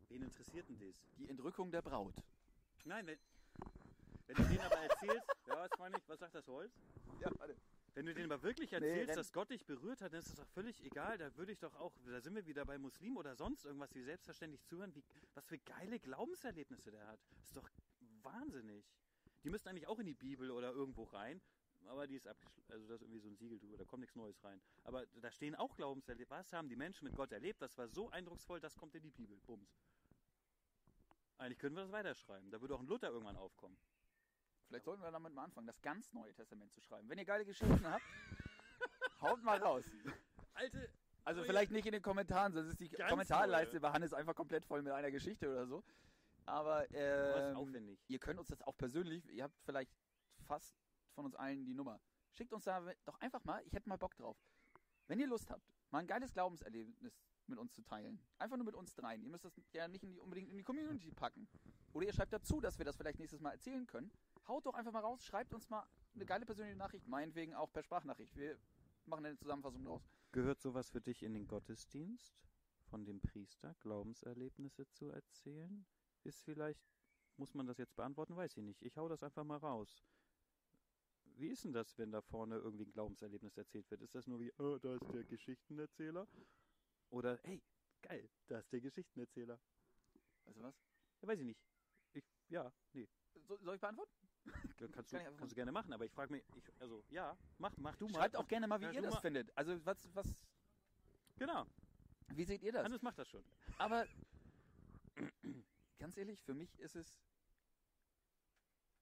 [0.08, 0.96] Wen interessiert denn das?
[1.16, 2.14] die Entrückung der Braut.
[2.84, 3.18] Nein, wenn,
[4.26, 6.72] wenn du denen aber erzählst, ja, was meine ich, was sagt das Holz?
[7.20, 7.56] Ja, warte.
[7.94, 10.30] Wenn du denen aber wirklich Nee, erzählst, renn- dass Gott dich berührt hat, dann ist
[10.30, 11.18] das doch völlig egal.
[11.18, 14.02] Da würde ich doch auch, da sind wir wieder bei Muslim oder sonst irgendwas, die
[14.02, 17.20] selbstverständlich zuhören, wie, was für geile Glaubenserlebnisse der hat.
[17.36, 17.68] Das ist doch
[18.22, 18.84] wahnsinnig.
[19.44, 21.40] Die müssten eigentlich auch in die Bibel oder irgendwo rein,
[21.86, 22.72] aber die ist abgeschlossen.
[22.72, 24.60] Also da ist irgendwie so ein Siegel drüber, da kommt nichts Neues rein.
[24.84, 26.30] Aber da stehen auch Glaubenserlebnisse.
[26.30, 27.60] Was haben die Menschen mit Gott erlebt?
[27.60, 29.38] Das war so eindrucksvoll, das kommt in die Bibel.
[29.46, 29.76] Bums.
[31.38, 32.50] Eigentlich können wir das weiterschreiben.
[32.50, 33.76] Da würde auch ein Luther irgendwann aufkommen.
[34.68, 37.08] Vielleicht sollten wir damit mal anfangen, das ganz Neue Testament zu schreiben.
[37.08, 38.04] Wenn ihr geile Geschichten habt,
[39.20, 39.84] haut mal raus.
[40.54, 40.88] Alte,
[41.24, 43.80] Also vielleicht nicht in den Kommentaren, sonst ist die Kommentarleiste neue.
[43.80, 45.82] bei Hannes einfach komplett voll mit einer Geschichte oder so.
[46.46, 48.00] Aber ähm, aufwendig.
[48.08, 49.92] ihr könnt uns das auch persönlich, ihr habt vielleicht
[50.46, 50.74] fast
[51.14, 52.00] von uns allen die Nummer.
[52.32, 54.36] Schickt uns da doch einfach mal, ich hätte mal Bock drauf.
[55.06, 58.20] Wenn ihr Lust habt, mal ein geiles Glaubenserlebnis mit uns zu teilen.
[58.38, 59.22] Einfach nur mit uns dreien.
[59.22, 61.48] Ihr müsst das ja nicht in die, unbedingt in die Community packen.
[61.92, 64.10] Oder ihr schreibt dazu, dass wir das vielleicht nächstes Mal erzählen können.
[64.48, 67.82] Haut doch einfach mal raus, schreibt uns mal eine geile persönliche Nachricht, meinetwegen auch per
[67.82, 68.34] Sprachnachricht.
[68.36, 68.58] Wir
[69.06, 70.02] machen eine Zusammenfassung draus.
[70.32, 72.34] Gehört sowas für dich in den Gottesdienst
[72.84, 75.86] von dem Priester, Glaubenserlebnisse zu erzählen?
[76.24, 76.80] Ist vielleicht,
[77.36, 78.82] muss man das jetzt beantworten, weiß ich nicht.
[78.82, 80.02] Ich hau das einfach mal raus.
[81.36, 84.02] Wie ist denn das, wenn da vorne irgendwie ein Glaubenserlebnis erzählt wird?
[84.02, 86.28] Ist das nur wie, oh, da ist der Geschichtenerzähler?
[87.10, 87.60] Oder, hey,
[88.02, 89.58] geil, da ist der Geschichtenerzähler.
[90.44, 90.74] Weißt du was?
[91.22, 91.60] Ja, weiß ich nicht.
[92.12, 93.08] Ich, ja, nee.
[93.48, 94.12] So, soll ich beantworten?
[94.78, 97.02] Kannst, Kann du, ich einfach kannst du gerne machen, aber ich frage mich, ich, also
[97.10, 98.14] ja, mach, mach du mal.
[98.20, 99.56] Schreibt auch gerne mal, wie Ja, ihr das mal- findet.
[99.56, 100.36] Also was, was,
[101.36, 101.64] Genau,
[102.28, 102.84] wie seht ihr das?
[102.84, 103.44] Hannes macht das schon.
[103.78, 104.04] Aber
[106.02, 107.22] ganz ehrlich, für mich ist es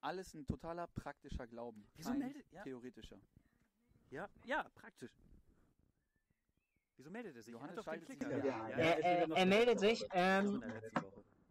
[0.01, 1.87] alles ein totaler praktischer Glauben.
[1.95, 2.61] Wieso kein meldet- ja.
[2.63, 3.19] theoretischer.
[4.11, 5.11] Ja, ja, praktisch.
[6.97, 7.53] Wieso meldet er sich?
[7.53, 8.43] Johannes er hat doch den schaltet sich Klicker.
[8.43, 8.71] wieder ein.
[8.79, 10.63] Er, er, er meldet sich, ähm,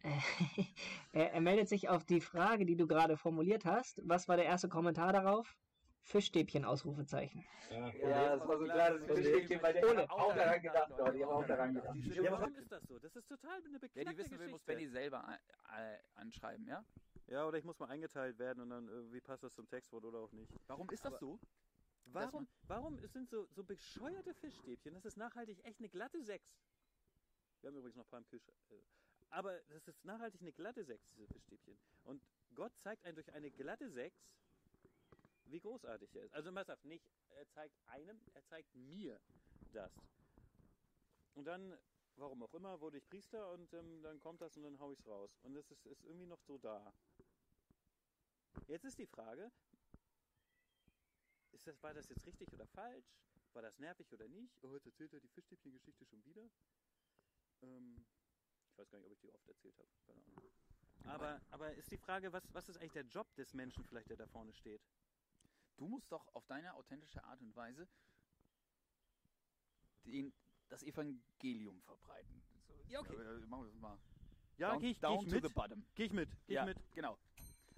[1.12, 4.00] er, er meldet sich auf die Frage, die du gerade formuliert hast.
[4.08, 5.56] Was war der erste Kommentar darauf?
[6.02, 7.44] Fischstäbchen, Ausrufezeichen.
[7.70, 10.10] Ja, Ja, das war so klar, das Fischstäbchen, weil der Ohne.
[10.10, 11.96] auch daran gedacht, Leute, die haben auch daran gedacht.
[12.30, 12.98] Warum ist das so?
[12.98, 15.38] Das ist total eine beknackte Wer die wissen will, muss Benny selber
[15.76, 16.84] äh, anschreiben, ja?
[17.26, 20.18] Ja, oder ich muss mal eingeteilt werden und dann irgendwie passt das zum Textwort oder
[20.18, 20.52] auch nicht.
[20.66, 21.38] Warum ist das so?
[22.06, 24.94] Warum, warum sind so, so bescheuerte Fischstäbchen?
[24.94, 26.58] Das ist nachhaltig echt eine glatte 6.
[27.60, 28.56] Wir haben übrigens noch ein paar im Kühlschrank.
[28.70, 28.74] äh,
[29.28, 31.78] Aber das ist nachhaltig eine glatte 6, diese Fischstäbchen.
[32.02, 32.20] Und
[32.54, 34.18] Gott zeigt einen durch eine glatte 6,
[35.50, 36.34] wie großartig er ist.
[36.34, 39.20] Also man sagt nicht, er zeigt einem, er zeigt mir
[39.72, 39.92] das.
[41.34, 41.76] Und dann,
[42.16, 45.06] warum auch immer, wurde ich Priester und ähm, dann kommt das und dann hau ich's
[45.06, 45.38] raus.
[45.42, 46.92] Und es ist, ist irgendwie noch so da.
[48.66, 49.50] Jetzt ist die Frage,
[51.52, 53.06] ist das, war das jetzt richtig oder falsch?
[53.52, 54.62] War das nervig oder nicht?
[54.62, 56.48] Oh, jetzt erzählt er die Fischstäbchen-Geschichte schon wieder.
[57.62, 58.04] Ähm,
[58.70, 59.88] ich weiß gar nicht, ob ich die oft erzählt habe.
[60.06, 60.50] Keine Ahnung.
[61.04, 64.16] Aber, aber ist die Frage, was, was ist eigentlich der Job des Menschen vielleicht, der
[64.16, 64.82] da vorne steht?
[65.80, 67.88] Du musst doch auf deine authentische Art und Weise
[70.04, 70.30] den,
[70.68, 72.42] das Evangelium verbreiten.
[72.68, 73.14] So, Ja, okay.
[73.14, 73.98] äh, Machen wir das mal.
[74.58, 75.46] Ja, down, geh ich, geh ich mit.
[75.46, 75.82] the bottom.
[75.94, 76.28] Geh ich mit.
[76.46, 76.92] Geh ja, ich mit.
[76.92, 77.16] genau.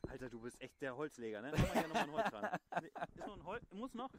[0.09, 1.53] Alter, du bist echt der Holzleger, ne?
[1.53, 2.59] Mach mal hier noch mal ein Holz ran.
[3.15, 3.71] Ist noch ein Holz?
[3.71, 4.11] Muss noch?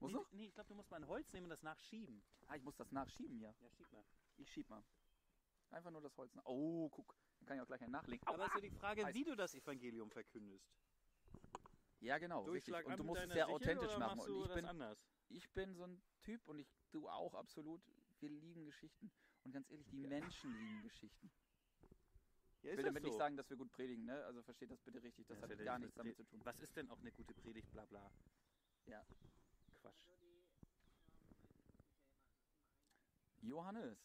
[0.00, 0.32] Muss nee, noch?
[0.32, 2.22] Nee, ich glaube, du musst mal ein Holz nehmen und das nachschieben.
[2.48, 3.54] Ah, ich muss das nachschieben, ja.
[3.62, 4.04] Ja, schieb mal.
[4.36, 4.84] Ich schieb mal.
[5.70, 6.44] Einfach nur das Holz nach.
[6.44, 7.16] Oh, guck.
[7.38, 8.26] Dann kann ich auch gleich einen nachlegen.
[8.26, 9.14] Aber ist ja die Frage, Heiß.
[9.14, 10.70] wie du das Evangelium verkündest.
[12.02, 12.42] Ja, genau.
[12.42, 12.74] Richtig.
[12.74, 14.20] Durchschlag Und du musst es sehr Sichel authentisch machen.
[14.20, 14.98] Und ich bin, anders.
[15.28, 17.80] ich bin so ein Typ und ich, du auch absolut.
[18.18, 19.10] Wir lieben Geschichten.
[19.44, 21.30] Und ganz ehrlich, die Menschen lieben Geschichten.
[22.62, 24.24] Ja, Ich will damit nicht sagen, dass wir gut predigen, ne?
[24.24, 25.26] Also versteht das bitte richtig.
[25.26, 26.40] Das Ja, hat ja gar nicht nichts damit zu tun.
[26.44, 28.10] Was ist denn auch eine gute Predigt, bla bla?
[28.86, 29.04] Ja.
[29.80, 30.04] Quatsch.
[33.42, 33.98] Johannes.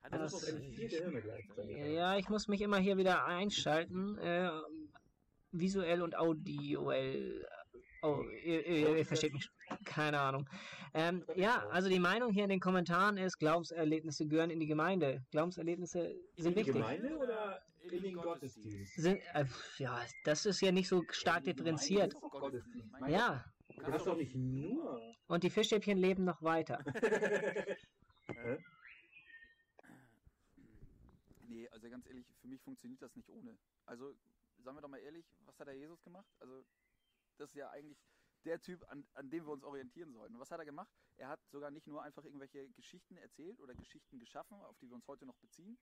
[0.00, 1.76] Hat Das das vierte Hirne gleichzeitig.
[1.76, 4.16] Ja, ich muss mich immer hier wieder einschalten.
[4.18, 4.50] Äh,
[5.52, 7.46] visuell und audioell.
[8.02, 9.48] Oh, ihr, ihr, ihr versteht mich.
[9.84, 10.48] Keine Ahnung.
[10.94, 15.24] Ähm, ja, also die Meinung hier in den Kommentaren ist, Glaubenserlebnisse gehören in die Gemeinde.
[15.32, 16.74] Glaubenserlebnisse sind In die wichtig.
[16.74, 18.94] Gemeinde oder in den Gottesdienst?
[18.94, 19.44] Sind, äh,
[19.78, 22.14] ja, das ist ja nicht so stark differenziert.
[23.08, 23.44] Ja,
[23.76, 25.00] Du hast doch nicht nur.
[25.28, 26.84] und die Fischstäbchen leben noch weiter.
[31.48, 33.56] Nee, also ganz ehrlich, für mich funktioniert das nicht ohne.
[33.86, 34.14] Also,
[34.68, 36.30] sagen wir doch mal ehrlich, was hat der Jesus gemacht?
[36.40, 36.62] Also,
[37.38, 37.98] das ist ja eigentlich
[38.44, 40.34] der Typ, an, an dem wir uns orientieren sollten.
[40.34, 40.92] Und was hat er gemacht?
[41.16, 44.94] Er hat sogar nicht nur einfach irgendwelche Geschichten erzählt oder Geschichten geschaffen, auf die wir
[44.94, 45.78] uns heute noch beziehen,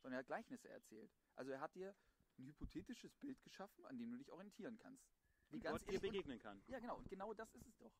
[0.00, 1.12] sondern er hat Gleichnisse erzählt.
[1.36, 1.94] Also, er hat dir
[2.38, 5.04] ein hypothetisches Bild geschaffen, an dem du dich orientieren kannst.
[5.50, 6.62] Wie Und ganz Gott dir und- begegnen kann.
[6.68, 6.96] Ja, genau.
[6.96, 7.92] Und genau das ist es doch.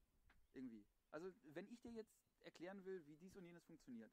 [0.54, 0.86] Irgendwie.
[1.10, 4.10] Also, wenn ich dir jetzt erklären will, wie dies und jenes funktioniert,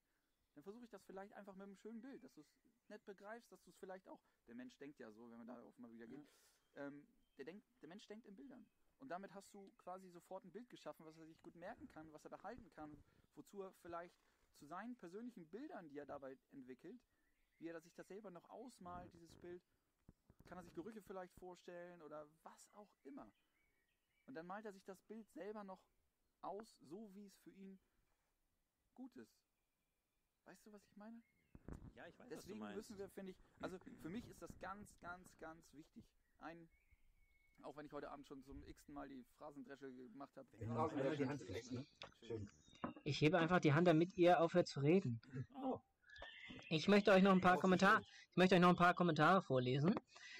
[0.58, 2.48] dann versuche ich das vielleicht einfach mit einem schönen Bild, dass du es
[2.88, 4.20] nett begreifst, dass du es vielleicht auch.
[4.48, 6.28] Der Mensch denkt ja so, wenn wir darauf mal wieder gehen.
[6.76, 8.66] Ähm, der, denkt, der Mensch denkt in Bildern.
[8.98, 12.12] Und damit hast du quasi sofort ein Bild geschaffen, was er sich gut merken kann,
[12.12, 12.98] was er behalten kann,
[13.36, 14.16] wozu er vielleicht
[14.56, 17.00] zu seinen persönlichen Bildern, die er dabei entwickelt,
[17.60, 19.62] wie er sich das selber noch ausmalt, dieses Bild,
[20.48, 23.32] kann er sich Gerüche vielleicht vorstellen oder was auch immer.
[24.26, 25.86] Und dann malt er sich das Bild selber noch
[26.42, 27.80] aus, so wie es für ihn
[28.96, 29.47] gut ist.
[30.48, 31.22] Weißt du, was ich meine?
[31.94, 34.58] Ja, ich weiß, Deswegen was du müssen wir, finde ich, also für mich ist das
[34.62, 36.06] ganz, ganz, ganz wichtig.
[36.40, 36.70] Ein,
[37.64, 40.48] auch wenn ich heute Abend schon zum x Mal die Phrasendresche gemacht habe.
[41.18, 41.86] Die Hand fleckst, ne?
[42.26, 42.50] Schön.
[43.04, 45.20] Ich hebe einfach die Hand, damit ihr aufhört zu reden.
[45.62, 45.80] Oh.
[46.70, 49.96] Ich möchte euch noch ein paar Kommentare, ich möchte euch noch ein paar Kommentare vorlesen.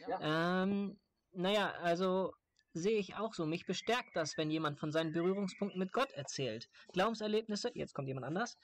[0.08, 0.64] Ja.
[0.64, 0.98] Ähm,
[1.34, 2.34] naja, also
[2.74, 3.46] sehe ich auch so.
[3.46, 6.70] Mich bestärkt das, wenn jemand von seinen Berührungspunkten mit Gott erzählt.
[6.94, 8.58] Glaubenserlebnisse, jetzt kommt jemand anders,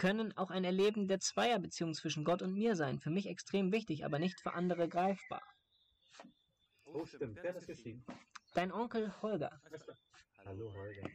[0.00, 2.98] können auch ein Erleben der Zweierbeziehung zwischen Gott und mir sein.
[3.00, 5.42] Für mich extrem wichtig, aber nicht für andere greifbar.
[6.84, 7.36] Oh, stimmt.
[7.42, 8.02] Wer hat das geschrieben?
[8.54, 9.60] Dein Onkel Holger.
[10.46, 11.06] Hallo, Holger.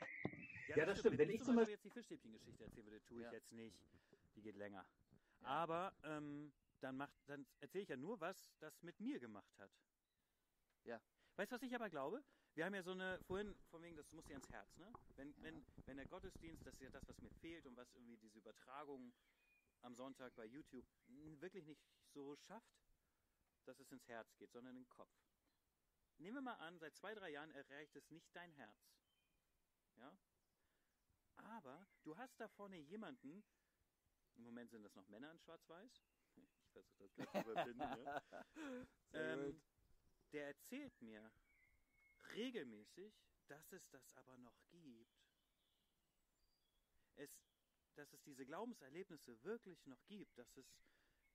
[0.68, 1.18] Ja, Ja, das stimmt.
[1.18, 3.32] Wenn ich zum Beispiel- jetzt die Fischstäbchen-Geschichte erzählen würde, tue ich Ja.
[3.32, 3.76] jetzt nicht.
[4.36, 4.86] Die geht länger.
[5.42, 9.72] Aber ähm, dann, macht, dann erzähle ich ja nur, was das mit mir gemacht hat.
[10.84, 11.02] Ja.
[11.38, 12.24] Weißt du, was ich aber glaube?
[12.56, 14.90] Wir haben ja so eine, vorhin, von wegen, das muss dir ans Herz, ne?
[15.18, 18.16] Wenn, wenn, wenn der Gottesdienst, das ist ja das, was mir fehlt und was irgendwie
[18.16, 19.14] diese Übertragung
[19.82, 20.86] am Sonntag bei YouTube
[21.42, 22.80] wirklich nicht so schafft,
[23.66, 25.12] dass es ins Herz geht, sondern in den Kopf.
[26.18, 28.90] nehmen wir mal an, seit zwei, drei Jahren erreicht es nicht dein Herz.
[29.98, 30.18] Ja?
[31.36, 33.44] Aber du hast da vorne jemanden,
[34.36, 36.02] im Moment sind das noch Männer in Schwarz-Weiß.
[36.78, 38.04] Ich versuche das gleich zu überwinden.
[38.04, 38.22] ja.
[39.12, 39.62] Sehr ähm,
[40.34, 41.32] der erzählt mir
[42.34, 43.14] regelmäßig,
[43.48, 45.16] dass es das aber noch gibt.
[47.16, 47.30] Es,
[47.96, 50.66] dass es diese Glaubenserlebnisse wirklich noch gibt, dass es,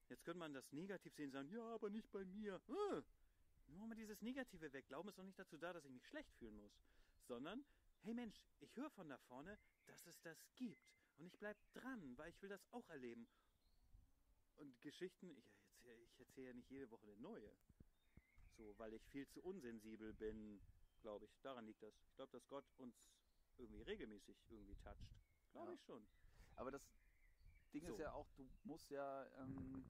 [0.09, 2.61] jetzt könnte man das negativ sehen sagen, ja, aber nicht bei mir.
[2.69, 3.03] Äh,
[3.69, 4.89] nur mal dieses Negative weg.
[4.89, 6.73] Glauben ist doch nicht dazu da, dass ich mich schlecht fühlen muss,
[7.23, 7.65] sondern,
[8.03, 10.91] hey Mensch, ich höre von da vorne, dass es das gibt.
[11.19, 13.29] Und ich bleib dran, weil ich will das auch erleben.
[14.57, 15.45] Und Geschichten, ich
[15.81, 17.51] erzähle ich erzähl ja nicht jede Woche eine neue.
[18.57, 20.61] So, weil ich viel zu unsensibel bin,
[21.03, 21.41] glaube ich.
[21.43, 21.95] Daran liegt das.
[22.09, 22.95] Ich glaube, dass Gott uns
[23.59, 25.05] irgendwie regelmäßig irgendwie toucht.
[25.53, 25.75] Glaube Ja.
[25.75, 26.07] ich schon.
[26.57, 26.83] Aber das
[27.73, 28.03] Ding ist So.
[28.03, 29.85] ja auch, du musst ja ähm,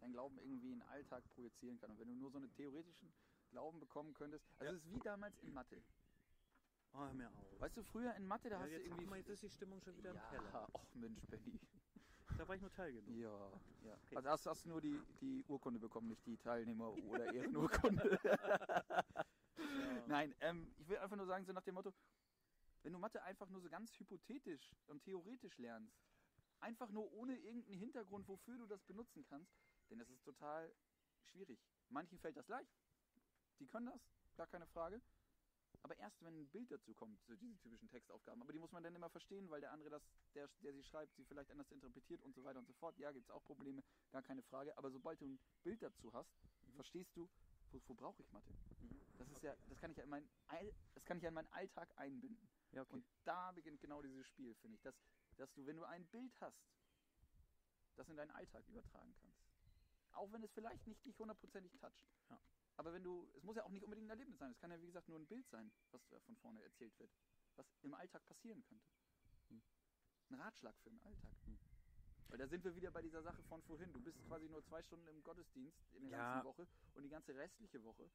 [0.00, 1.92] deinen Glauben irgendwie in den Alltag projizieren können.
[1.92, 3.12] Und wenn du nur so einen theoretischen
[3.50, 4.76] Glauben bekommen könntest, also Ja.
[4.78, 5.82] es ist wie damals in Mathe.
[6.94, 7.60] Oh, hör mir auf.
[7.60, 9.04] Weißt du, früher in Mathe, da ja, hast du jetzt, irgendwie...
[9.04, 10.70] guck mal, jetzt ist die Stimmung schon wieder im ja, Keller.
[10.74, 11.60] ach Mensch, Benny.
[12.36, 13.14] Da war ich nur Teil genug.
[13.16, 13.50] Ja,
[13.82, 13.94] ja.
[14.04, 14.16] Okay.
[14.16, 18.18] Also hast, hast du nur die, die Urkunde bekommen, nicht die Teilnehmer- oder Ehrenurkunde.
[20.06, 21.92] Nein, ähm, ich will einfach nur sagen, so nach dem Motto,
[22.82, 25.96] wenn du Mathe einfach nur so ganz hypothetisch und theoretisch lernst,
[26.60, 29.52] einfach nur ohne irgendeinen Hintergrund, wofür du das benutzen kannst,
[29.90, 30.72] denn das ist total
[31.22, 31.58] schwierig.
[31.88, 32.70] Manchen fällt das leicht,
[33.58, 34.00] die können das,
[34.36, 35.00] gar keine Frage.
[35.82, 38.42] Aber erst wenn ein Bild dazu kommt, so diese typischen Textaufgaben.
[38.42, 40.02] Aber die muss man dann immer verstehen, weil der andere, das,
[40.34, 42.98] der, der sie schreibt, sie vielleicht anders interpretiert und so weiter und so fort.
[42.98, 44.76] Ja, gibt es auch Probleme, gar keine Frage.
[44.76, 46.30] Aber sobald du ein Bild dazu hast,
[46.74, 47.28] verstehst du,
[47.70, 48.50] wofür brauche ich Mathe?
[48.80, 49.07] Mhm.
[49.18, 50.28] Das ist ja, das kann ich ja in meinen,
[50.94, 52.48] das kann ich ja in meinen Alltag einbinden.
[52.72, 52.94] Ja, okay.
[52.94, 54.82] Und da beginnt genau dieses Spiel, finde ich.
[54.82, 54.94] Dass,
[55.36, 56.56] dass du, wenn du ein Bild hast,
[57.96, 59.38] das in deinen Alltag übertragen kannst.
[60.12, 62.06] Auch wenn es vielleicht nicht dich hundertprozentig toucht.
[62.30, 62.40] Ja.
[62.76, 64.52] Aber wenn du, es muss ja auch nicht unbedingt ein Erlebnis sein.
[64.52, 67.10] Es kann ja, wie gesagt, nur ein Bild sein, was da von vorne erzählt wird.
[67.56, 68.86] Was im Alltag passieren könnte.
[69.48, 69.62] Hm.
[70.30, 71.32] Ein Ratschlag für den Alltag.
[71.46, 71.58] Hm.
[72.28, 73.92] Weil da sind wir wieder bei dieser Sache von vorhin.
[73.92, 76.34] Du bist quasi nur zwei Stunden im Gottesdienst in der Ja.
[76.34, 78.08] ganzen Woche und die ganze restliche Woche.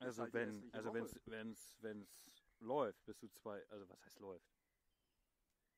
[0.00, 2.08] Also halt wenn, also wenn's, wenn's, wenn's
[2.60, 4.46] läuft, bist du zwei, also was heißt läuft?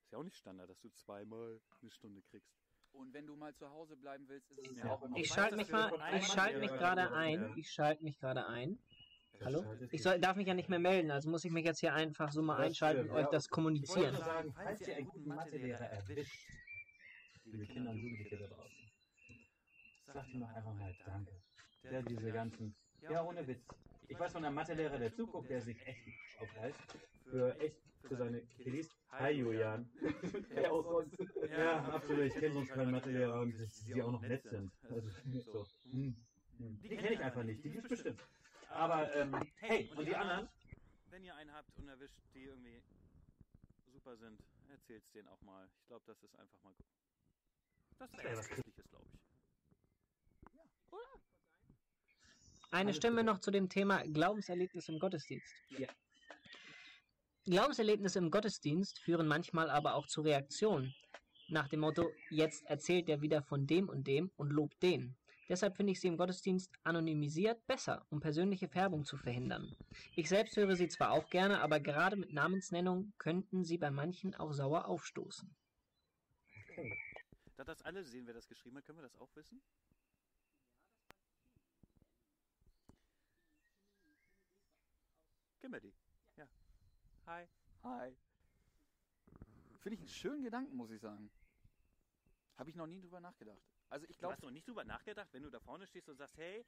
[0.05, 2.53] Ist ja auch nicht Standard, dass du zweimal eine Stunde kriegst.
[2.93, 4.91] Und wenn du mal zu Hause bleiben willst, ist es Ja.
[4.91, 7.53] auch immer Ich schalte mich mal, ich schalte mich gerade ein.
[7.57, 8.79] Ich schalte mich gerade ein.
[9.43, 9.65] Hallo?
[9.91, 12.31] Ich soll, darf mich ja nicht mehr melden, also muss ich mich jetzt hier einfach
[12.31, 14.17] so mal Das einschalten stimmt, und euch das Ich wollte kommunizieren.
[14.17, 16.51] sagen, falls ihr einen guten Mathelehrer erwischt,
[17.45, 18.91] liebe Kinder und Jugendliche da draußen,
[20.13, 21.33] sagt ihm doch einfach mal Danke.
[21.85, 23.65] Der diese ganzen, ja ohne Witz.
[24.11, 26.03] Ich weiß von einem Mathelehrer, der zuguckt, der sich echt
[26.41, 26.81] aufreißt,
[27.31, 28.91] für echt, für seine Kiddies.
[29.13, 29.89] Hi Julian.
[30.51, 31.17] Der auch sonst.
[31.49, 32.25] Ja, absolut.
[32.25, 34.73] Ich kenne sonst keinen Mathelehrer und dass die auch noch nett sind.
[34.83, 35.09] Also,
[35.53, 35.65] so.
[35.85, 36.17] hm,
[36.59, 36.81] hm.
[36.83, 38.21] Die kenne ich einfach nicht, die gibt's bestimmt.
[38.71, 40.49] Aber, ähm, hey, und die anderen?
[41.11, 42.83] Wenn ihr einen habt und erwischt, die irgendwie
[43.93, 45.69] super sind, erzählt's denen auch mal.
[45.81, 46.87] Ich glaube, das ist einfach mal gut.
[47.99, 48.49] Das ist wäre was was.
[48.49, 49.21] Christliches, glaube ich.
[52.71, 55.55] Eine Stimme noch zu dem Thema Glaubenserlebnis im Gottesdienst.
[55.77, 55.89] Ja.
[57.45, 60.95] Glaubenserlebnisse im Gottesdienst führen manchmal aber auch zu Reaktionen.
[61.49, 65.17] Nach dem Motto, jetzt erzählt er wieder von dem und dem und lobt den.
[65.49, 69.75] Deshalb finde ich sie im Gottesdienst anonymisiert besser, um persönliche Färbung zu verhindern.
[70.15, 74.37] Ich selbst höre sie zwar auch gerne, aber gerade mit Namensnennung könnten sie bei manchen
[74.37, 75.53] auch sauer aufstoßen.
[77.57, 79.61] Da das alle sehen, wer das geschrieben hat, können wir das auch wissen?
[85.61, 85.93] Kimberly.
[86.37, 86.49] Ja.
[87.27, 87.47] Hi.
[87.85, 88.17] Hi.
[89.81, 91.31] Finde ich einen schönen Gedanken, muss ich sagen.
[92.57, 93.63] Habe ich noch nie drüber nachgedacht.
[93.89, 96.17] Also ich Du glaube, hast noch nicht drüber nachgedacht, wenn du da vorne stehst und
[96.17, 96.65] sagst, hey,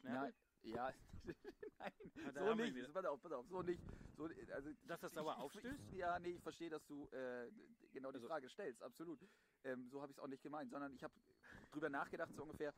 [0.00, 0.92] Schnell, ja,
[1.78, 1.92] nein,
[2.34, 2.92] so nicht.
[2.92, 3.82] Pass auf, pass auf, so nicht.
[4.16, 5.92] So, also, Dass das sauer aufstößt?
[5.92, 7.50] Ja, nee, ich verstehe, dass du äh,
[7.92, 9.20] genau die Also- Frage stellst, absolut.
[9.64, 11.12] Ähm, so habe ich es auch nicht gemeint, sondern ich habe
[11.70, 12.74] drüber nachgedacht, so ungefähr.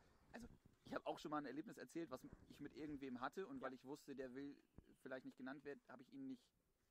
[0.93, 3.73] Ich habe auch schon mal ein Erlebnis erzählt, was ich mit irgendwem hatte und weil
[3.73, 4.55] ich wusste, der will
[5.01, 6.43] vielleicht nicht genannt werden, habe ich ihn nicht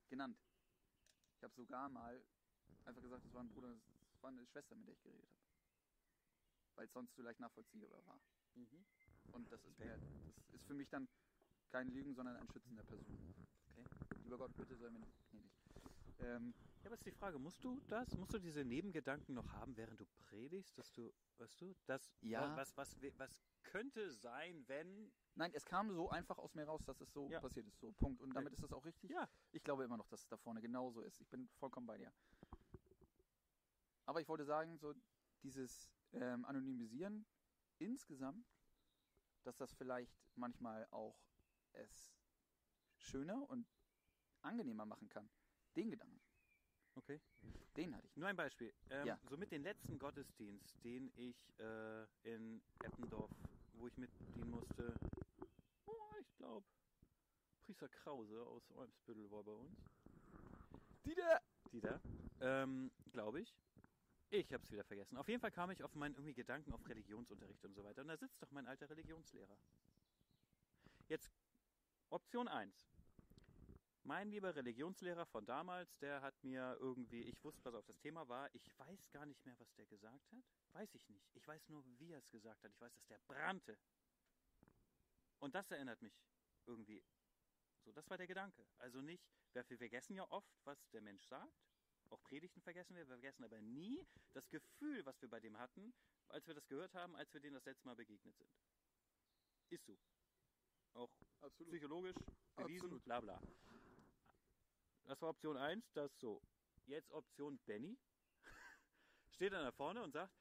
[0.09, 0.37] genannt.
[1.37, 2.21] Ich habe sogar mal
[2.85, 3.81] einfach gesagt, es war ein Bruder,
[4.17, 5.41] es war eine Schwester, mit der ich geredet habe.
[6.75, 8.21] Weil es sonst vielleicht nachvollziehbar war.
[8.57, 8.85] Mhm.
[9.31, 9.85] Und das ist Okay.
[9.85, 10.01] mir,
[10.51, 11.07] das ist für mich dann
[11.71, 13.15] kein Lügen, sondern ein Schützen der Person.
[13.71, 13.87] Okay.
[14.25, 15.53] Lieber Gott, bitte sei mir gnädig.
[16.19, 19.77] Ähm, Ja, aber ist die Frage, musst du das, musst du diese Nebengedanken noch haben,
[19.77, 22.57] während du predigst, dass du, weißt du, das, Ja.
[22.57, 27.01] was, was, was könnte sein, wenn, nein, es kam so einfach aus mir raus, dass
[27.01, 27.41] es so Ja.
[27.41, 27.79] passiert ist.
[27.79, 28.21] So, Punkt.
[28.21, 29.11] Und damit ist das auch richtig.
[29.11, 31.21] ja, Ich glaube immer noch, dass es da vorne genauso ist.
[31.21, 32.13] Ich bin vollkommen bei dir.
[34.05, 34.93] Aber ich wollte sagen, so
[35.43, 37.25] dieses ähm, Anonymisieren
[37.79, 38.47] insgesamt
[39.45, 41.19] dass das vielleicht manchmal auch
[41.73, 42.15] es
[42.97, 43.67] schöner und
[44.41, 45.29] angenehmer machen kann.
[45.75, 46.22] Den Gedanken,
[46.95, 47.21] Okay.
[47.77, 48.17] den hatte ich.
[48.17, 48.73] Nur ein Beispiel.
[48.91, 49.19] Ähm, Ja.
[49.29, 53.31] So mit den letzten Gottesdienst, den ich äh, in Eppendorf,
[53.75, 54.95] wo ich mitdienen musste,
[55.87, 56.67] oh, ich glaube,
[57.65, 59.77] Priester Krause aus Olmsbüttel war bei uns.
[61.05, 61.41] Dieter!
[61.73, 62.01] Dieter,
[62.41, 63.57] ähm, glaube ich.
[64.31, 65.17] Ich habe es wieder vergessen.
[65.17, 68.03] Auf jeden Fall kam ich auf meinen irgendwie Gedanken auf Religionsunterricht und so weiter.
[68.03, 69.57] Und da sitzt doch mein alter Religionslehrer.
[71.09, 71.31] Jetzt
[72.11, 72.89] Option 1.
[74.05, 78.29] Mein lieber Religionslehrer von damals, der hat mir irgendwie, ich wusste, was auf das Thema
[78.29, 78.53] war.
[78.53, 80.45] Ich weiß gar nicht mehr, was der gesagt hat.
[80.73, 81.31] Weiß ich nicht.
[81.35, 82.73] Ich weiß nur, wie er es gesagt hat.
[82.73, 83.79] Ich weiß, dass der brannte.
[85.39, 86.21] Und das erinnert mich
[86.67, 87.05] irgendwie.
[87.85, 88.67] So, das war der Gedanke.
[88.79, 91.53] Also nicht, wir wir vergessen ja oft, was der Mensch sagt.
[92.11, 93.03] Auch Predigten vergessen wir.
[93.03, 95.95] Wir vergessen aber nie das Gefühl, was wir bei dem hatten,
[96.29, 98.51] als wir das gehört haben, als wir denen das letzte Mal begegnet sind.
[99.71, 99.99] Ist so.
[100.95, 101.71] Auch Absolut.
[101.73, 102.17] psychologisch
[102.57, 103.05] bewiesen, Absolut.
[103.05, 103.41] bla bla.
[105.05, 106.41] Das war Option 1, das so.
[106.87, 107.99] Jetzt Option Benny.
[109.31, 110.35] Steht dann da vorne und sagt,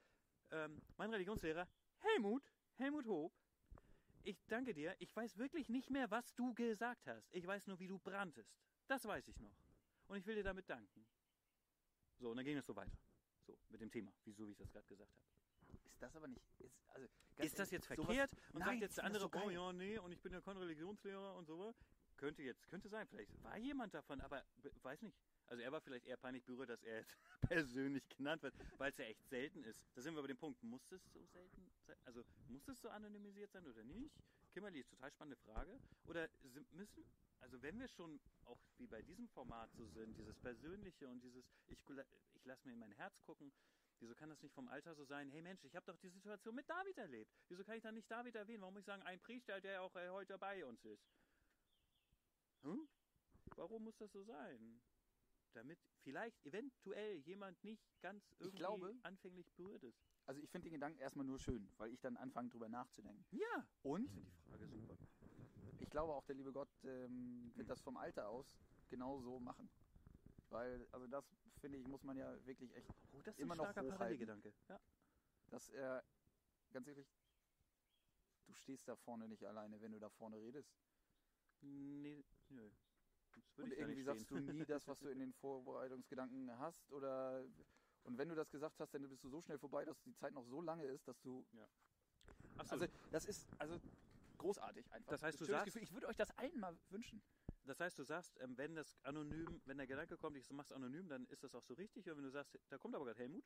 [0.51, 1.67] ähm, mein Religionslehrer,
[1.99, 2.43] Helmut,
[2.75, 3.33] Helmut Hob,
[4.23, 7.27] ich danke dir, ich weiß wirklich nicht mehr, was du gesagt hast.
[7.33, 8.53] Ich weiß nur, wie du branntest.
[8.87, 9.55] Das weiß ich noch.
[10.07, 11.07] Und ich will dir damit danken.
[12.19, 12.97] So, und dann ging es so weiter.
[13.45, 15.77] So, mit dem Thema, wieso wie ich das gerade gesagt habe.
[15.85, 16.45] Ist das aber nicht.
[16.59, 17.07] Ist, also,
[17.37, 18.31] Ist das jetzt sowas- verkehrt?
[18.53, 20.57] Und Nein, sagt jetzt der andere, so oh ja, nee, und ich bin ja kein
[20.57, 21.73] Religionslehrer und so.
[22.21, 23.07] Könnte jetzt, könnte sein.
[23.07, 25.17] Vielleicht war jemand davon, aber be- weiß nicht.
[25.47, 28.97] Also er war vielleicht eher peinlich berührt, dass er jetzt persönlich genannt wird, weil es
[28.99, 29.83] ja echt selten ist.
[29.95, 31.97] Da sind wir bei dem Punkt, muss es so selten sein?
[32.05, 34.15] Also muss es so anonymisiert sein oder nicht?
[34.53, 35.79] Kimberly ist total spannende Frage.
[36.05, 36.29] Oder
[36.73, 37.03] müssen,
[37.39, 41.43] also wenn wir schon auch wie bei diesem Format so sind, dieses Persönliche und dieses,
[41.69, 41.79] ich,
[42.35, 43.51] ich lasse mir in mein Herz gucken,
[43.99, 45.29] Wieso kann das nicht vom Alter so sein?
[45.29, 47.31] Hey Mensch, ich habe doch die Situation mit David erlebt.
[47.49, 48.61] Wieso kann ich dann nicht David erwähnen?
[48.61, 51.05] Warum muss ich sagen, ein Priester, der auch äh, heute bei uns ist?
[52.63, 52.87] Hm?
[53.55, 54.81] Warum muss das so sein?
[55.53, 59.99] Damit vielleicht eventuell jemand nicht ganz irgendwie glaube- anfänglich berührt ist.
[60.25, 63.25] Also ich finde den Gedanken erstmal nur schön, weil ich dann anfange drüber nachzudenken.
[63.31, 63.67] Ja.
[63.83, 64.97] Und Ich finde die Frage super.
[65.79, 68.55] ich glaube auch, der liebe Gott ähm, wird das vom Alter aus
[68.89, 69.69] genau so machen.
[70.49, 71.25] Weil, also das
[71.59, 73.97] finde ich, muss man ja wirklich echt, Oh, das ist Immer ein noch starker hochhalten.
[73.97, 74.53] Parallelgedanke.
[74.69, 74.79] Ja.
[75.49, 76.03] dass er,
[76.71, 77.07] ganz ehrlich,
[78.45, 80.71] du stehst da vorne nicht alleine, wenn du da vorne redest.
[81.61, 82.69] Nee, nö.
[83.57, 87.45] Und irgendwie sagst du nie das, was du in den Vorbereitungsgedanken hast oder
[88.03, 90.33] und wenn du das gesagt hast, dann bist du so schnell vorbei, dass die Zeit
[90.33, 91.45] noch so lange ist, dass du
[92.57, 93.79] Ach so, also das ist also
[94.37, 95.11] großartig einfach.
[95.11, 95.83] Das heißt, du sagst- Gefühl.
[95.83, 97.21] ich würde euch das allen mal wünschen.
[97.65, 101.07] Das heißt, du sagst, ähm, wenn das anonym, wenn der Gedanke kommt, ich mach's anonym,
[101.07, 102.09] dann ist das auch so richtig.
[102.09, 103.45] Und wenn du sagst, da kommt aber gerade Helmut,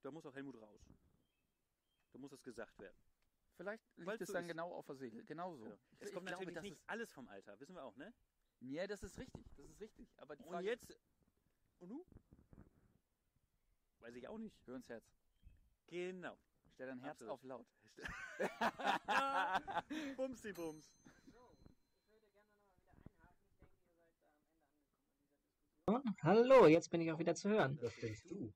[0.00, 0.80] da muss auch Helmut raus.
[2.12, 2.96] Da muss das gesagt werden.
[3.56, 4.48] Vielleicht liegt Weil's es so dann ist.
[4.48, 5.22] genau auf der Seele.
[5.24, 5.66] Genau so.
[5.66, 5.74] Ja.
[5.74, 7.96] Ich- Es ich kommt glaube, natürlich das nicht ist- alles vom Alter, wissen wir auch,
[7.96, 8.12] ne?
[8.60, 9.44] Ja, das ist richtig.
[9.56, 10.08] Das ist richtig.
[10.18, 10.96] Aber die Und Frage jetzt.
[11.80, 12.04] Und du?
[14.00, 14.56] Weiß ich auch nicht.
[14.66, 15.04] hör ins Herz.
[15.86, 16.36] Genau.
[16.74, 17.32] Stell dein Herz Absolut.
[17.34, 17.66] auf laut.
[20.16, 20.90] Bumsi Bums.
[26.22, 27.78] Hallo, jetzt bin ich auch wieder zu hören.
[27.80, 28.52] Das denkst du.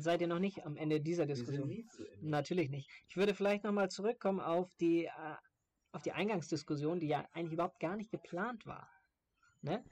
[0.00, 1.84] Seid ihr noch nicht am Ende dieser Diskussion?
[2.20, 2.88] Natürlich nicht.
[3.08, 5.10] Ich würde vielleicht nochmal zurückkommen auf die, äh,
[5.92, 8.88] auf die Eingangsdiskussion, die ja eigentlich überhaupt gar nicht geplant war.
[9.60, 9.84] Ne?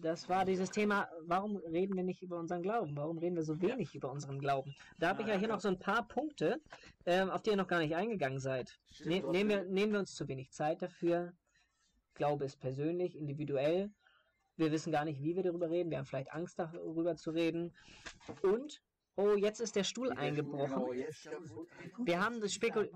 [0.00, 2.96] Das war dieses Thema, warum reden wir nicht über unseren Glauben?
[2.96, 4.74] Warum reden wir so wenig über unseren Glauben?
[4.98, 6.60] Da habe ich ja hier noch so ein paar Punkte,
[7.04, 8.78] ähm, auf die ihr noch gar nicht eingegangen seid.
[9.04, 11.34] Ne nehmen, wir, nehmen wir uns zu wenig Zeit dafür.
[12.14, 13.90] Glaube ist persönlich, individuell.
[14.56, 15.90] Wir wissen gar nicht, wie wir darüber reden.
[15.90, 17.74] Wir haben vielleicht Angst, darüber zu reden.
[18.42, 18.80] Und,
[19.16, 20.84] oh, jetzt ist der Stuhl eingebrochen.
[21.98, 22.90] Wir haben Spekul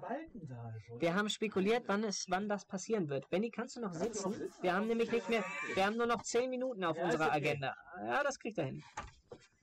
[0.98, 3.28] wir haben spekuliert, wann es, wann das passieren wird.
[3.30, 4.50] Benny, kannst du noch sitzen?
[4.60, 5.44] Wir haben nämlich nicht mehr,
[5.74, 7.32] wir haben nur noch 10 Minuten auf unserer.
[7.32, 7.74] Agenda.
[7.98, 8.82] Ja, das kriegt er hin.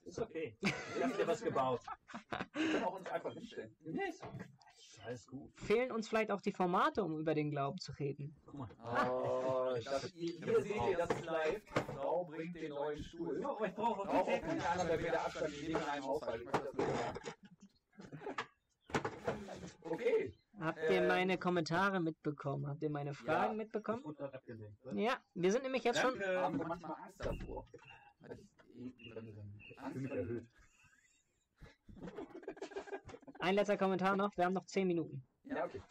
[0.04, 0.56] Ist okay.
[0.60, 1.80] Ich hab dir was gebaut.
[2.54, 3.74] Wir können auch uns einfach hinstellen.
[3.82, 4.22] Nee, ist
[5.06, 5.50] alles gut.
[5.60, 8.34] Fehlen uns vielleicht auch die Formate, um über den Glauben zu reden.
[8.44, 8.68] Guck mal.
[8.84, 11.62] Oh, das, hier, hier seht ihr, das ist live.
[11.94, 13.40] Frau bringt den neuen Stuhl.
[13.40, 16.40] Ja, aber ich brauche noch auch keine anderen Meter Abstand, die leben in einem Haushalt.
[16.42, 17.18] Ich möchte das nur sagen.
[19.82, 20.32] Okay.
[20.58, 21.06] Habt ihr Ähm.
[21.08, 22.66] meine Kommentare mitbekommen?
[22.66, 23.56] Habt ihr meine Fragen Ja.
[23.64, 24.02] mitbekommen?
[24.10, 24.94] Ich was?
[24.94, 26.18] Ja, wir sind nämlich jetzt schon.
[26.20, 27.68] Haben wir manchmal Angst davor.
[28.74, 30.46] Ich Ich Angst erhöht.
[33.38, 34.36] Ein letzter Kommentar noch.
[34.36, 35.22] Wir haben noch 10 Minuten.
[35.44, 35.82] Ja, okay.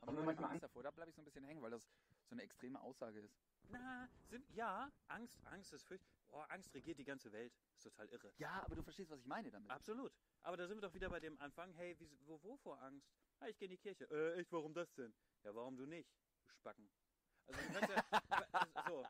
[0.00, 0.82] Aber nur manchmal Angst davor.
[0.82, 1.82] Da bleibe ich so ein bisschen hängen, weil das
[2.28, 3.34] so eine extreme Aussage ist.
[3.70, 6.04] Na, sind, ja, Angst, Angst ist fürcht.
[6.30, 7.52] Boah, Angst regiert die ganze Welt.
[7.76, 8.32] Ist total irre.
[8.38, 9.70] Ja, aber du verstehst, was ich meine damit.
[9.70, 10.12] Absolut.
[10.42, 11.72] Aber da sind wir doch wieder bei dem Anfang.
[11.74, 13.08] Hey, wie, wo, wovor Angst?
[13.40, 14.04] Ah, ich gehe in die Kirche.
[14.10, 15.14] Äh, echt, warum das denn?
[15.42, 16.10] Ja, warum du nicht?
[16.46, 16.88] Du Spacken.
[17.46, 19.04] Also du kannst ja, so.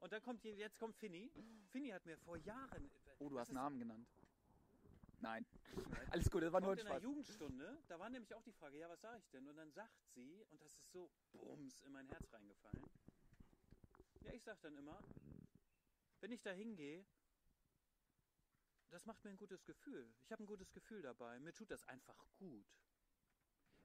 [0.00, 1.30] Und dann kommt, jetzt kommt Finny.
[1.70, 2.90] Finny hat mir vor Jahren...
[3.18, 4.08] Oh, du hast ist- Namen genannt.
[5.22, 5.46] Nein.
[6.10, 7.02] Alles gut, das war nur ein kommt in der Spaß.
[7.04, 9.46] Jugendstunde, da war nämlich auch die Frage, ja, was sage ich denn?
[9.46, 12.84] Und dann sagt sie, und das ist so bums in mein Herz reingefallen.
[14.24, 15.00] Ja, ich sag dann immer,
[16.20, 17.04] wenn ich da hingehe,
[18.90, 20.12] das macht mir ein gutes Gefühl.
[20.22, 21.38] Ich habe ein gutes Gefühl dabei.
[21.38, 22.66] Mir tut das einfach gut.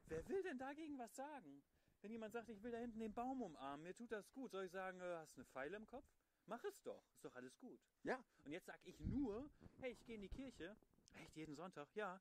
[0.06, 1.64] Wer will denn dagegen was sagen?
[2.02, 4.66] Wenn jemand sagt, ich will da hinten den Baum umarmen, mir tut das gut, soll
[4.66, 6.06] ich sagen, äh, hast eine Pfeile im Kopf?
[6.46, 7.80] Mach es doch, ist doch alles gut.
[8.04, 8.24] Ja.
[8.46, 10.78] Und jetzt sag ich nur, hey, ich gehe in die Kirche.
[11.14, 11.88] Echt, jeden Sonntag?
[11.96, 12.20] Ja,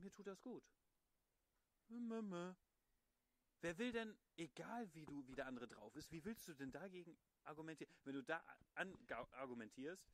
[0.00, 0.62] mir tut das gut.
[3.60, 6.70] Wer will denn, egal wie du, wie der andere drauf ist, wie willst du denn
[6.72, 7.92] dagegen argumentieren?
[8.04, 8.42] Wenn du da
[9.32, 10.04] argumentierst,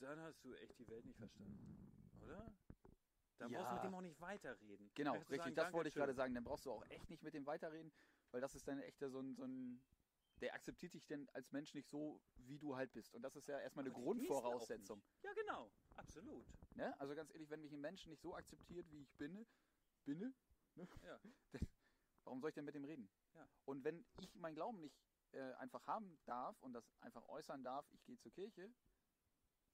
[0.00, 1.92] dann hast du echt die Welt nicht verstanden.
[2.24, 2.52] Oder?
[3.38, 3.88] Dann brauchst du mit Ja.
[3.90, 4.90] dem auch nicht weiterreden.
[4.94, 6.34] Genau, richtig, sagen, das "Danke, wollte ich tschüss." gerade sagen.
[6.34, 7.92] Dann brauchst du auch echt nicht mit dem weiterreden,
[8.32, 9.80] weil das ist dann echt so ein, so ein.
[10.40, 13.14] Der akzeptiert dich denn als Mensch nicht so, wie du halt bist.
[13.14, 15.02] Und das ist ja erstmal eine Grundvoraussetzung.
[15.22, 15.72] Ja, genau.
[15.96, 16.46] Absolut.
[16.76, 16.98] Ne?
[17.00, 19.46] Also ganz ehrlich, wenn mich ein Mensch nicht so akzeptiert, wie ich bin,
[20.04, 20.34] bin,
[20.74, 20.88] ne?
[21.02, 21.20] Ja.
[22.24, 23.10] warum soll ich denn mit dem reden?
[23.34, 23.48] Ja.
[23.64, 24.96] Und wenn ich meinen Glauben nicht
[25.32, 28.72] äh, einfach haben darf und das einfach äußern darf, ich gehe zur Kirche,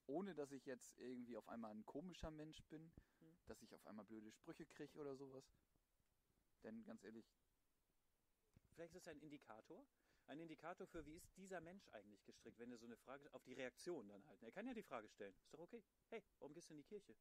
[0.07, 3.37] ohne dass ich jetzt irgendwie auf einmal ein komischer Mensch bin, Hm.
[3.45, 5.45] dass ich auf einmal blöde Sprüche kriege oder sowas,
[6.63, 7.25] denn ganz ehrlich,
[8.75, 9.87] Vielleicht ist es ein Indikator.
[10.27, 13.43] Ein Indikator für, wie ist dieser Mensch eigentlich gestrickt, wenn er so eine Frage auf
[13.43, 14.41] die Reaktion dann halt.
[14.41, 15.35] Er kann ja die Frage stellen.
[15.43, 15.83] Ist doch okay.
[16.09, 17.13] Hey, warum gehst du in die Kirche?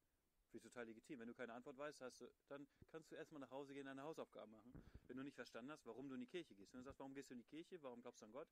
[0.50, 1.18] Finde ich total legitim.
[1.20, 3.88] Wenn du keine Antwort weißt, hast du, dann kannst du erstmal nach Hause gehen und
[3.88, 4.72] deine Hausaufgaben machen.
[5.06, 6.72] Wenn du nicht verstanden hast, warum du in die Kirche gehst.
[6.72, 7.82] Wenn du sagst, warum gehst du in die Kirche?
[7.82, 8.48] Warum glaubst du an Gott?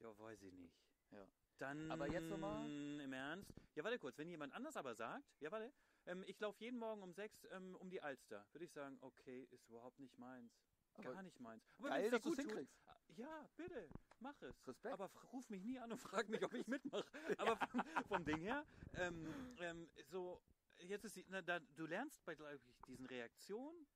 [0.00, 0.74] Ja, weiß ich nicht.
[1.12, 1.26] Ja.
[1.58, 2.64] Dann Aber jetzt noch mal-
[3.00, 3.50] im Ernst.
[3.74, 4.18] Ja, warte kurz.
[4.18, 5.72] Wenn jemand anders aber sagt, ja, warte,
[6.06, 9.46] ähm, ich laufe jeden Morgen um sechs ähm, um die Alster, würde ich sagen, okay,
[9.50, 10.52] ist überhaupt nicht meins.
[10.94, 11.62] Aber Gar nicht meins.
[11.78, 12.80] Aber geil, dass du es gut tut- hinkriegst.
[13.16, 13.88] Ja, bitte,
[14.20, 14.66] mach es.
[14.66, 14.92] Respekt.
[14.94, 17.04] Aber ruf mich nie an und frag mich, ob ich mitmache.
[17.38, 20.40] Aber vom, vom Ding her, ähm, ähm, so,
[20.78, 23.86] jetzt ist die, na, da, du lernst bei, ich, diesen Reaktionen,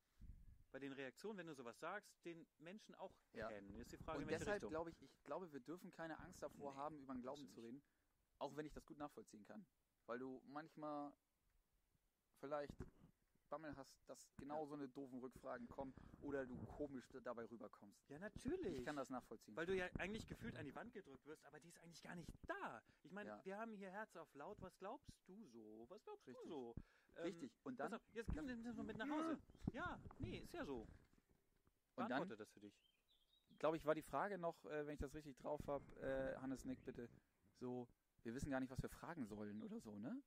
[0.72, 3.48] bei den Reaktionen, wenn du sowas sagst, den Menschen auch Ja.
[3.48, 3.76] kennen.
[3.76, 4.70] Ist die Frage, Und welche deshalb Richtung.
[4.70, 7.60] glaube ich, ich glaube, wir dürfen keine Angst davor Nee, haben, über den Glauben zu
[7.60, 7.82] reden.
[8.38, 9.64] Auch wenn ich das gut nachvollziehen kann.
[10.06, 11.12] Weil du manchmal
[12.40, 12.74] vielleicht
[13.54, 18.10] Bammel hast, dass genau so eine doofen Rückfragen kommen oder du komisch dabei rüberkommst.
[18.10, 18.78] ja, natürlich.
[18.80, 19.54] Ich kann das nachvollziehen.
[19.54, 22.16] Weil du ja eigentlich gefühlt an die Wand gedrückt wirst, aber die ist eigentlich gar
[22.16, 22.82] nicht da.
[23.04, 23.44] Ich meine, Ja.
[23.44, 24.60] wir haben hier Herz auf laut.
[24.60, 25.86] Was glaubst du so?
[25.88, 26.42] Was glaubst Richtig.
[26.42, 26.74] du so?
[27.14, 27.52] Ähm, Richtig.
[27.62, 29.38] Und dann, auf, jetzt das mal mit nach Hause.
[29.72, 30.88] Ja, nee, ist ja so.
[31.94, 32.74] und dann das für dich.
[33.60, 36.64] glaube ich, war die Frage noch, äh, wenn ich das richtig drauf habe, äh, Hannes
[36.64, 37.08] Nick, bitte,
[37.60, 37.86] so,
[38.24, 40.20] wir wissen gar nicht, was wir fragen sollen oder so, ne?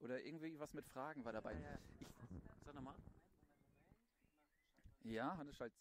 [0.00, 1.56] Oder irgendwie was mit Fragen war dabei.
[2.64, 2.94] Sag nochmal.
[5.04, 5.72] Ja, Hannes schalt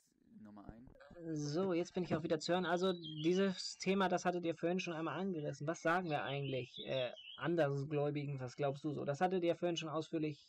[0.42, 0.90] nochmal ein.
[1.36, 2.66] So, jetzt bin ich auch wieder zu hören.
[2.66, 5.68] Also dieses Thema, das hattet ihr vorhin schon einmal angerissen.
[5.68, 8.40] Was sagen wir eigentlich äh, Andersgläubigen?
[8.40, 9.06] Was glaubst du so?
[9.06, 10.40] Das hattet ihr vorhin schon ausführlich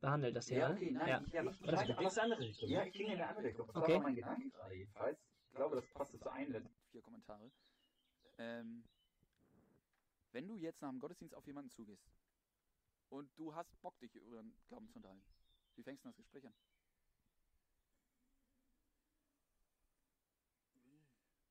[0.00, 0.70] behandelt, das Thema.
[0.70, 0.84] ne?
[1.06, 1.22] ja.
[1.26, 2.68] ich, ja, ich, das- meine aus der andere Richtung.
[2.68, 3.66] Ja, ich ging in eine andere Richtung.
[3.66, 3.94] Das Okay.
[3.94, 5.18] war mein Gedanke gerade jedenfalls.
[5.50, 6.68] Ich glaube, das passt zu einem.
[6.90, 7.50] Vier Kommentare.
[8.38, 8.84] Ähm,
[10.32, 12.02] wenn du jetzt nach dem Gottesdienst auf jemanden zugehst
[13.10, 15.22] und du hast Bock, dich über den Glauben zu unterhalten,
[15.76, 16.54] wie fängst du das Gespräch an?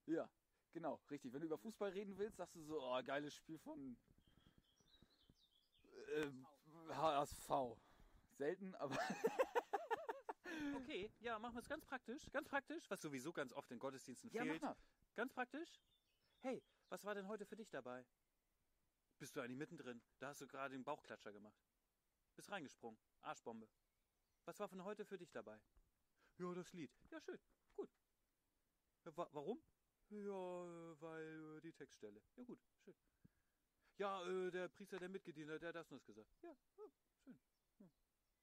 [0.07, 0.28] Ja,
[0.72, 1.32] genau, richtig.
[1.34, 3.95] Wenn du über Fußball reden willst, sagst du so, oh, geiles Spiel von
[6.16, 6.47] ähm,
[6.89, 7.78] HSV.
[8.32, 8.97] Selten, aber
[10.76, 12.26] Okay, ja, machen wir es ganz praktisch.
[12.32, 14.62] Ganz praktisch, was sowieso ganz oft in Gottesdiensten ja, fehlt.
[15.16, 15.80] Ganz praktisch.
[16.39, 18.05] Hey, was war denn heute für dich dabei?
[19.20, 20.01] Bist du eigentlich mittendrin?
[20.20, 21.61] Da hast du gerade den Bauchklatscher gemacht.
[22.38, 22.97] Bist reingesprungen.
[23.20, 23.67] Arschbombe.
[24.45, 25.59] Was war von heute für dich dabei?
[26.38, 26.89] Ja, das Lied.
[27.11, 27.38] Ja, schön.
[27.76, 27.89] Gut.
[29.03, 29.61] Ja, wa warum?
[30.09, 32.22] Ja, äh, weil äh, die Textstelle.
[32.38, 32.59] Ja, gut.
[32.86, 32.95] Schön.
[33.97, 36.30] Ja, äh, der Priester, der mitgedient hat, der hat das und das gesagt.
[36.41, 36.89] Ja, ja
[37.26, 37.38] schön.
[37.80, 37.89] Ja,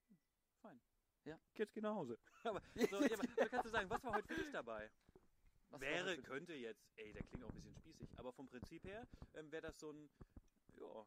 [0.09, 0.18] hm,
[0.61, 0.81] fein.
[1.24, 1.41] Ja.
[1.55, 2.18] Jetzt geh nach Hause.
[2.45, 4.91] Aber, so, ja, aber da kannst du sagen, was war heute für dich dabei?
[5.70, 9.09] Was wäre, könnte jetzt, ey, der klingt auch ein bisschen spießig, aber vom Prinzip her
[9.35, 10.09] ähm, wäre das so ein,
[10.77, 11.07] ja,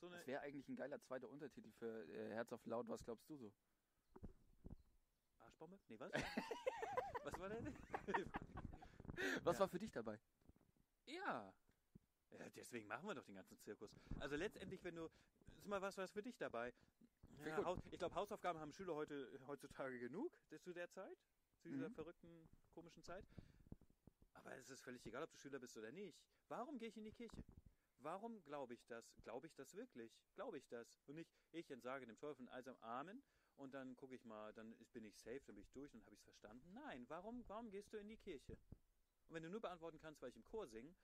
[0.00, 2.88] so eine, Das wäre eigentlich ein geiler zweiter Untertitel für äh, Herz auf laut.
[2.88, 3.52] Was glaubst du so?
[5.38, 5.78] Arschbombe?
[5.88, 6.12] Nee, was?
[7.24, 7.74] was war denn?
[9.44, 9.60] Was Ja.
[9.60, 10.18] war für dich dabei?
[11.06, 11.52] ja.
[12.30, 12.48] ja.
[12.56, 13.90] Deswegen machen wir doch den ganzen Zirkus.
[14.18, 15.10] Also letztendlich, wenn du,
[15.58, 16.72] ist mal was, was für dich dabei.
[17.44, 17.62] Ja.
[17.64, 21.18] Haus, ich glaube, Hausaufgaben haben Schüler heute, heutzutage genug zu der Zeit,
[21.62, 21.94] zu dieser Mhm.
[21.94, 23.24] verrückten, komischen Zeit.
[24.34, 26.16] Aber es ist völlig egal, ob du Schüler bist oder nicht.
[26.48, 27.42] Warum gehe ich in die Kirche?
[28.00, 29.04] Warum glaube ich das?
[29.22, 30.12] Glaube ich das wirklich?
[30.34, 31.00] Glaube ich das?
[31.06, 33.22] Und nicht, ich entsage dem Teufel und allsam Amen
[33.56, 36.14] und dann gucke ich mal, dann bin ich safe, dann bin ich durch und habe
[36.14, 36.72] ich es verstanden.
[36.72, 38.58] Nein, warum, warum gehst du in die Kirche?
[39.28, 40.94] Und wenn du nur beantworten kannst, weil ich im Chor singe,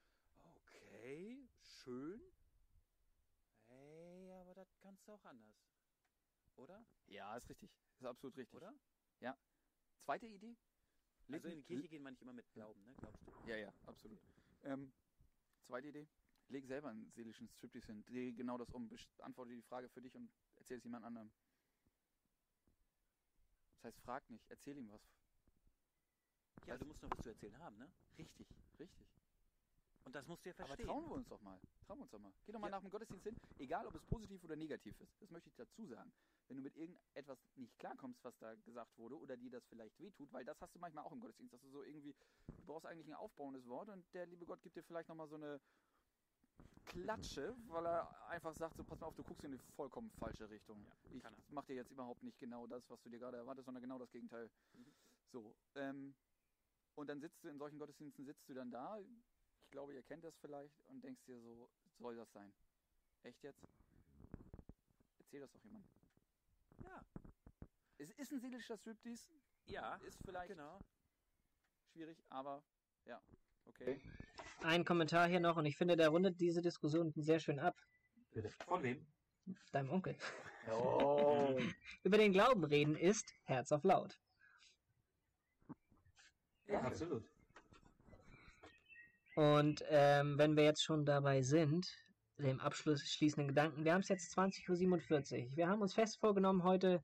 [0.43, 2.21] okay, schön.
[3.69, 5.55] Ey, aber das kannst du auch anders.
[6.57, 6.85] Oder?
[7.07, 7.71] Ja, ist richtig.
[7.99, 8.57] Ist absolut richtig.
[8.57, 8.75] Oder?
[10.07, 10.57] Zweite Idee?
[11.33, 12.95] Also in die Kirche gehen immer mit Glauben, ne?
[13.01, 13.33] Glaubst du?
[13.51, 14.21] Ja, ja, absolut.
[14.63, 14.93] Ähm,
[15.67, 16.07] zweite Idee.
[16.49, 18.05] Leg selber einen seelischen Striptease hin.
[18.05, 18.89] Dreh genau das um.
[19.17, 21.31] Beantworte die Frage für dich und erzähl es jemand anderem.
[23.77, 24.45] Das heißt, frag nicht.
[24.49, 25.01] Erzähl ihm was.
[26.67, 27.91] Ja, Also- du musst noch was zu erzählen haben, ne?
[28.19, 28.47] Richtig,
[28.79, 29.07] richtig.
[30.05, 30.87] Und das musst du ja Aber verstehen.
[30.87, 31.61] trauen wir uns doch mal.
[31.85, 32.33] Trauen wir uns doch mal.
[32.45, 32.77] Geh doch mal Ja.
[32.77, 35.21] nach dem Gottesdienst hin, egal ob es positiv oder negativ ist.
[35.21, 36.13] Das möchte ich dazu sagen.
[36.47, 40.33] Wenn du mit irgendetwas nicht klarkommst, was da gesagt wurde, oder dir das vielleicht wehtut,
[40.33, 42.15] weil das hast du manchmal auch im Gottesdienst, dass du so irgendwie,
[42.47, 45.35] du brauchst eigentlich ein aufbauendes Wort und der liebe Gott gibt dir vielleicht nochmal so
[45.35, 45.61] eine
[46.85, 50.49] Klatsche, weil er einfach sagt, so pass mal auf, du guckst in die vollkommen falsche
[50.49, 50.85] Richtung.
[50.85, 51.41] Ja, ich kann er.
[51.49, 54.11] mach dir jetzt überhaupt nicht genau das, was du dir gerade erwartest, sondern genau das
[54.13, 54.49] Gegenteil.
[54.73, 54.95] Mhm.
[55.33, 56.15] So, ähm,
[56.95, 60.25] und dann sitzt du in solchen Gottesdiensten, sitzt du dann da, ich glaube, ihr kennt
[60.25, 62.53] das vielleicht und denkst dir so, soll das sein?
[63.23, 63.61] Echt jetzt?
[65.19, 65.91] Erzähl das doch jemandem.
[66.83, 67.03] Ja.
[67.99, 69.31] Es ist ein seelischer Striptease,
[69.67, 70.79] Ja, ist vielleicht genau.
[71.93, 72.63] schwierig, aber
[73.07, 73.21] ja,
[73.67, 74.01] okay.
[74.63, 77.77] Ein Kommentar hier noch und ich finde, der rundet diese Diskussion sehr schön ab.
[78.33, 78.51] Bitte.
[78.67, 79.07] Von wem?
[79.73, 80.17] Deinem Onkel.
[80.73, 81.57] Oh.
[82.03, 84.19] Über den Glauben reden ist Herz auf laut.
[86.67, 87.25] Ja, absolut.
[89.37, 91.87] Und ähm, wenn wir jetzt schon dabei sind,
[92.39, 95.57] dem abschließenden Gedanken, wir haben es jetzt 20.47 Uhr.
[95.57, 97.03] Wir haben uns fest vorgenommen, heute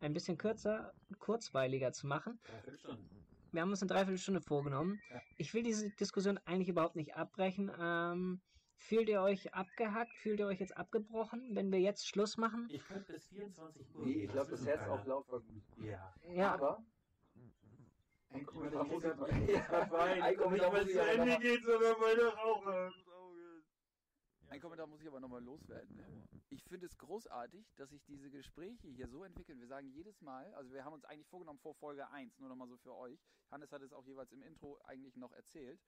[0.00, 2.38] ein bisschen kürzer, kurzweiliger zu machen.
[2.44, 3.23] Dreiviertel Stunden.
[3.54, 5.00] Wir haben uns eine Dreiviertelstunde vorgenommen.
[5.10, 5.20] Ja.
[5.36, 7.70] Ich will diese Diskussion eigentlich überhaupt nicht abbrechen.
[7.78, 8.40] Ähm,
[8.76, 10.12] fühlt ihr euch abgehackt?
[10.16, 12.66] Fühlt ihr euch jetzt abgebrochen, wenn wir jetzt Schluss machen?
[12.70, 14.06] Ich könnte bis 24 Uhr.
[14.06, 14.92] Nee, ich glaube, das Herz keiner.
[14.92, 15.62] auf laut war gut.
[15.76, 16.12] Ja.
[16.32, 16.84] Ja, Aber
[18.30, 19.10] ein Kommentar muss ich
[19.70, 22.92] Ein ein Kommentar muss ich aber noch- geht, sondern meine Rauche.
[24.54, 26.00] Ein Kommentar muss ich aber nochmal loswerden.
[26.48, 29.58] Ich finde es großartig, dass sich diese Gespräche hier so entwickeln.
[29.58, 32.68] Wir sagen jedes Mal, also wir haben uns eigentlich vorgenommen vor Folge 1, nur nochmal
[32.68, 33.18] so für euch.
[33.50, 35.80] Hannes hat es auch jeweils im Intro eigentlich noch erzählt.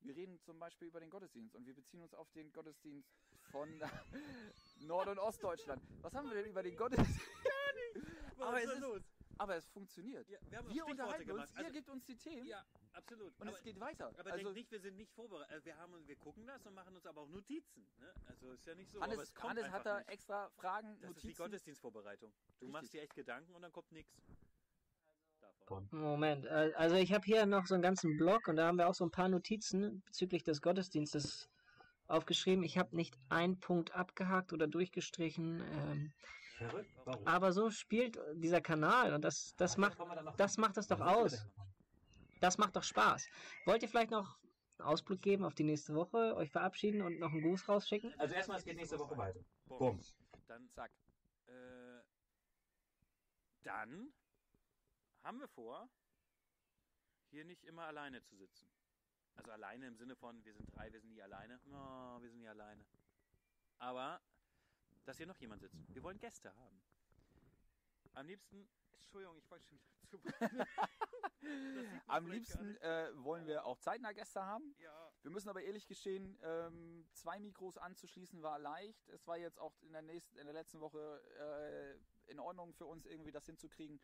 [0.00, 3.08] Wir reden zum Beispiel über den Gottesdienst und wir beziehen uns auf den Gottesdienst
[3.50, 3.68] von
[4.80, 5.82] Nord- und Ostdeutschland.
[6.02, 7.18] Was haben wir denn über den Gottesdienst?
[8.40, 9.02] Aber Was es ist ist- los?
[9.40, 10.28] Aber es funktioniert.
[10.28, 11.48] Ja, wir haben Wir unterhalten gemacht.
[11.48, 12.62] uns, ihr Also, gebt uns die Themen ja,
[12.92, 13.32] absolut.
[13.40, 14.08] und aber, es geht weiter.
[14.18, 15.50] aber also denkt nicht, wir sind nicht vorbereitet.
[15.50, 17.86] Also wir, haben, wir gucken das und machen uns aber auch Notizen.
[17.98, 18.12] Ne?
[18.26, 18.98] Also ist ja nicht so.
[19.00, 20.08] aber Hannes, es kommt Hannes hat da nicht.
[20.10, 21.42] extra Fragen, Das ist die Notizen.
[21.42, 22.30] Gottesdienstvorbereitung.
[22.30, 22.68] Du Richtig.
[22.70, 24.12] machst dir echt Gedanken und dann kommt nichts.
[25.40, 25.88] Davon.
[25.90, 26.44] Moment.
[26.44, 28.94] äh, Also ich habe hier noch so einen ganzen Blog und da haben wir auch
[28.94, 31.48] so ein paar Notizen bezüglich des Gottesdienstes
[32.08, 32.62] aufgeschrieben.
[32.62, 35.60] Ich habe nicht einen Punkt abgehakt oder durchgestrichen.
[35.72, 36.12] Ähm,
[36.60, 36.90] Verrückt.
[37.06, 37.26] Warum?
[37.26, 39.96] aber so spielt dieser Kanal und das, das macht
[40.36, 41.46] das macht es doch aus.
[42.40, 43.28] Das macht doch Spaß.
[43.64, 44.38] Wollt ihr vielleicht noch
[44.78, 48.14] einen Ausblick geben auf die nächste Woche, euch verabschieden und noch einen Gruß rausschicken?
[48.18, 49.40] Also erstmal, es geht nächste Woche weiter.
[49.66, 50.14] Bums.
[50.48, 50.90] Dann, Zack.
[51.46, 52.02] äh,
[53.62, 54.12] dann
[55.22, 55.88] haben wir vor,
[57.30, 58.66] hier nicht immer alleine zu sitzen.
[59.36, 61.58] Also alleine im Sinne von, wir sind drei, wir sind nie alleine.
[61.72, 62.84] Oh, wir sind nie alleine.
[63.78, 64.20] Aber,
[65.04, 65.78] dass hier noch jemand sitzt.
[65.94, 66.80] Wir wollen Gäste haben.
[68.14, 70.20] Am liebsten, Entschuldigung, ich wollte schon wieder zu.
[72.06, 74.74] Am liebsten äh, wollen wir auch zeitnah Gäste haben.
[74.78, 79.08] Ja, Wir müssen aber ehrlich gestehen, ähm, zwei Mikros anzuschließen war leicht.
[79.08, 82.86] Es war jetzt auch in der nächsten, in der letzten Woche äh, in Ordnung für
[82.86, 84.00] uns irgendwie das hinzukriegen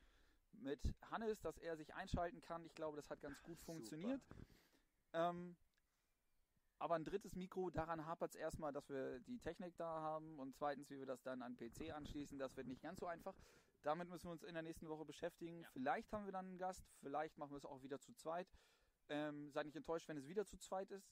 [0.53, 2.65] mit Hannes, dass er sich einschalten kann.
[2.65, 4.23] Ich glaube, das hat ganz gut funktioniert.
[5.13, 5.57] Ähm,
[6.79, 10.55] aber ein drittes Mikro, daran hapert es erstmal, dass wir die Technik da haben und
[10.57, 13.35] zweitens, wie wir das dann an PC anschließen, das wird nicht ganz so einfach.
[13.83, 15.63] Damit müssen wir uns in der nächsten Woche beschäftigen.
[15.63, 15.69] Ja.
[15.73, 18.49] Vielleicht haben wir dann einen Gast, vielleicht machen wir es auch wieder zu zweit.
[19.09, 21.09] Ähm, seid nicht enttäuscht, wenn es wieder zu zweit ist.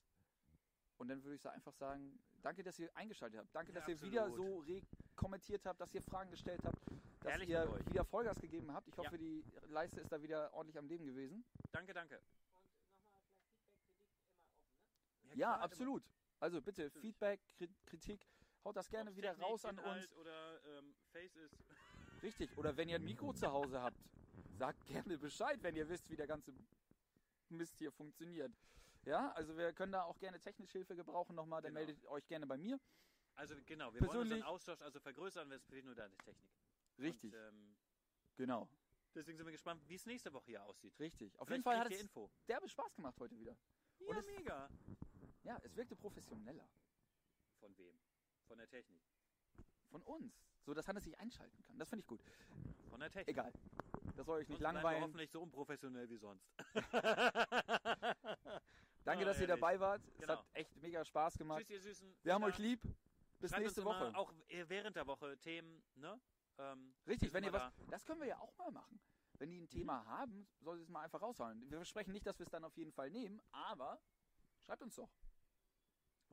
[0.96, 3.54] Und dann würde ich einfach sagen, danke, dass ihr eingeschaltet habt.
[3.54, 4.56] Danke, Ja, dass ihr wieder absolut.
[4.80, 4.80] so
[5.16, 6.78] kommentiert habt, dass ihr Fragen gestellt habt,
[7.20, 8.88] dass Ehrlich ihr wieder Vollgas gegeben habt.
[8.88, 9.04] Ich Ja.
[9.04, 11.44] hoffe, die Leiste ist da wieder ordentlich am Leben gewesen.
[11.72, 12.20] danke, danke.
[15.36, 16.02] Ja, klar, absolut.
[16.40, 17.00] Also bitte, Natürlich.
[17.02, 18.26] Feedback, Kri- Kritik,
[18.64, 20.12] haut das gerne Ob's wieder Technik, raus an Inhalt uns.
[20.18, 21.56] Oder ähm, Face ist.
[22.22, 22.56] Richtig.
[22.56, 23.98] Oder wenn ihr ein Mikro zu Hause habt,
[24.56, 26.52] sagt gerne Bescheid, wenn ihr wisst, wie der ganze
[27.48, 28.52] Mist hier funktioniert.
[29.04, 31.84] Ja, also wir können da auch gerne technische Hilfe gebrauchen nochmal, dann Genau.
[31.86, 32.80] meldet euch gerne bei mir.
[33.34, 36.50] Also genau, wir wollen Persönlich- unseren Austausch also vergrößern, es fehlt nur deine Technik.
[36.98, 37.76] Richtig, Und, ähm,
[38.36, 38.68] genau.
[39.14, 40.98] deswegen sind wir gespannt, wie es nächste Woche hier aussieht.
[40.98, 41.38] Richtig.
[41.38, 42.30] Auf Vielleicht jeden Fall hat es Info.
[42.48, 43.56] derbe Spaß gemacht heute wieder.
[43.98, 44.70] Ja, Und mega.
[45.44, 46.68] Ja, es wirkte professioneller.
[47.60, 47.98] Von wem?
[48.48, 49.00] Von der Technik.
[49.90, 50.34] Von uns.
[50.64, 51.78] So, dass Hannes sich einschalten kann.
[51.78, 52.22] Das finde ich gut.
[52.88, 53.28] Von der Technik.
[53.36, 53.52] Egal.
[54.16, 55.02] Das soll euch nicht langweilen.
[55.02, 56.46] hoffentlich so unprofessionell wie sonst.
[59.04, 60.02] Danke, Ah, dass ihr dabei wart.
[60.08, 60.38] Es Genau.
[60.38, 61.60] hat echt mega Spaß gemacht.
[61.60, 62.16] Tschüss, ihr Süßen.
[62.22, 62.48] Wir haben Ja.
[62.48, 62.80] euch lieb.
[63.38, 64.14] Bis Schreibt nächste Woche.
[64.14, 66.18] Auch äh, während der Woche Themen, ne?
[66.56, 67.70] Ähm, Richtig, wenn ihr was.
[67.90, 68.98] Das können wir ja auch mal machen.
[69.34, 71.68] Wenn die ein Thema haben, soll sie es mal einfach raushauen.
[71.70, 74.00] Wir versprechen nicht, dass wir es dann auf jeden Fall nehmen, aber
[74.64, 75.10] schreibt uns doch.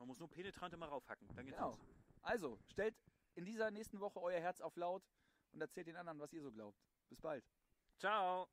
[0.02, 1.28] Man muss nur penetrant immer raufhacken.
[1.36, 1.70] Dann geht's Genau.
[1.70, 1.78] los.
[2.22, 2.96] Also, stellt
[3.36, 5.04] in dieser nächsten Woche euer Herz auf laut
[5.52, 6.76] und erzählt den anderen, was ihr so glaubt.
[7.08, 7.44] Bis bald.
[7.98, 8.48] Ciao.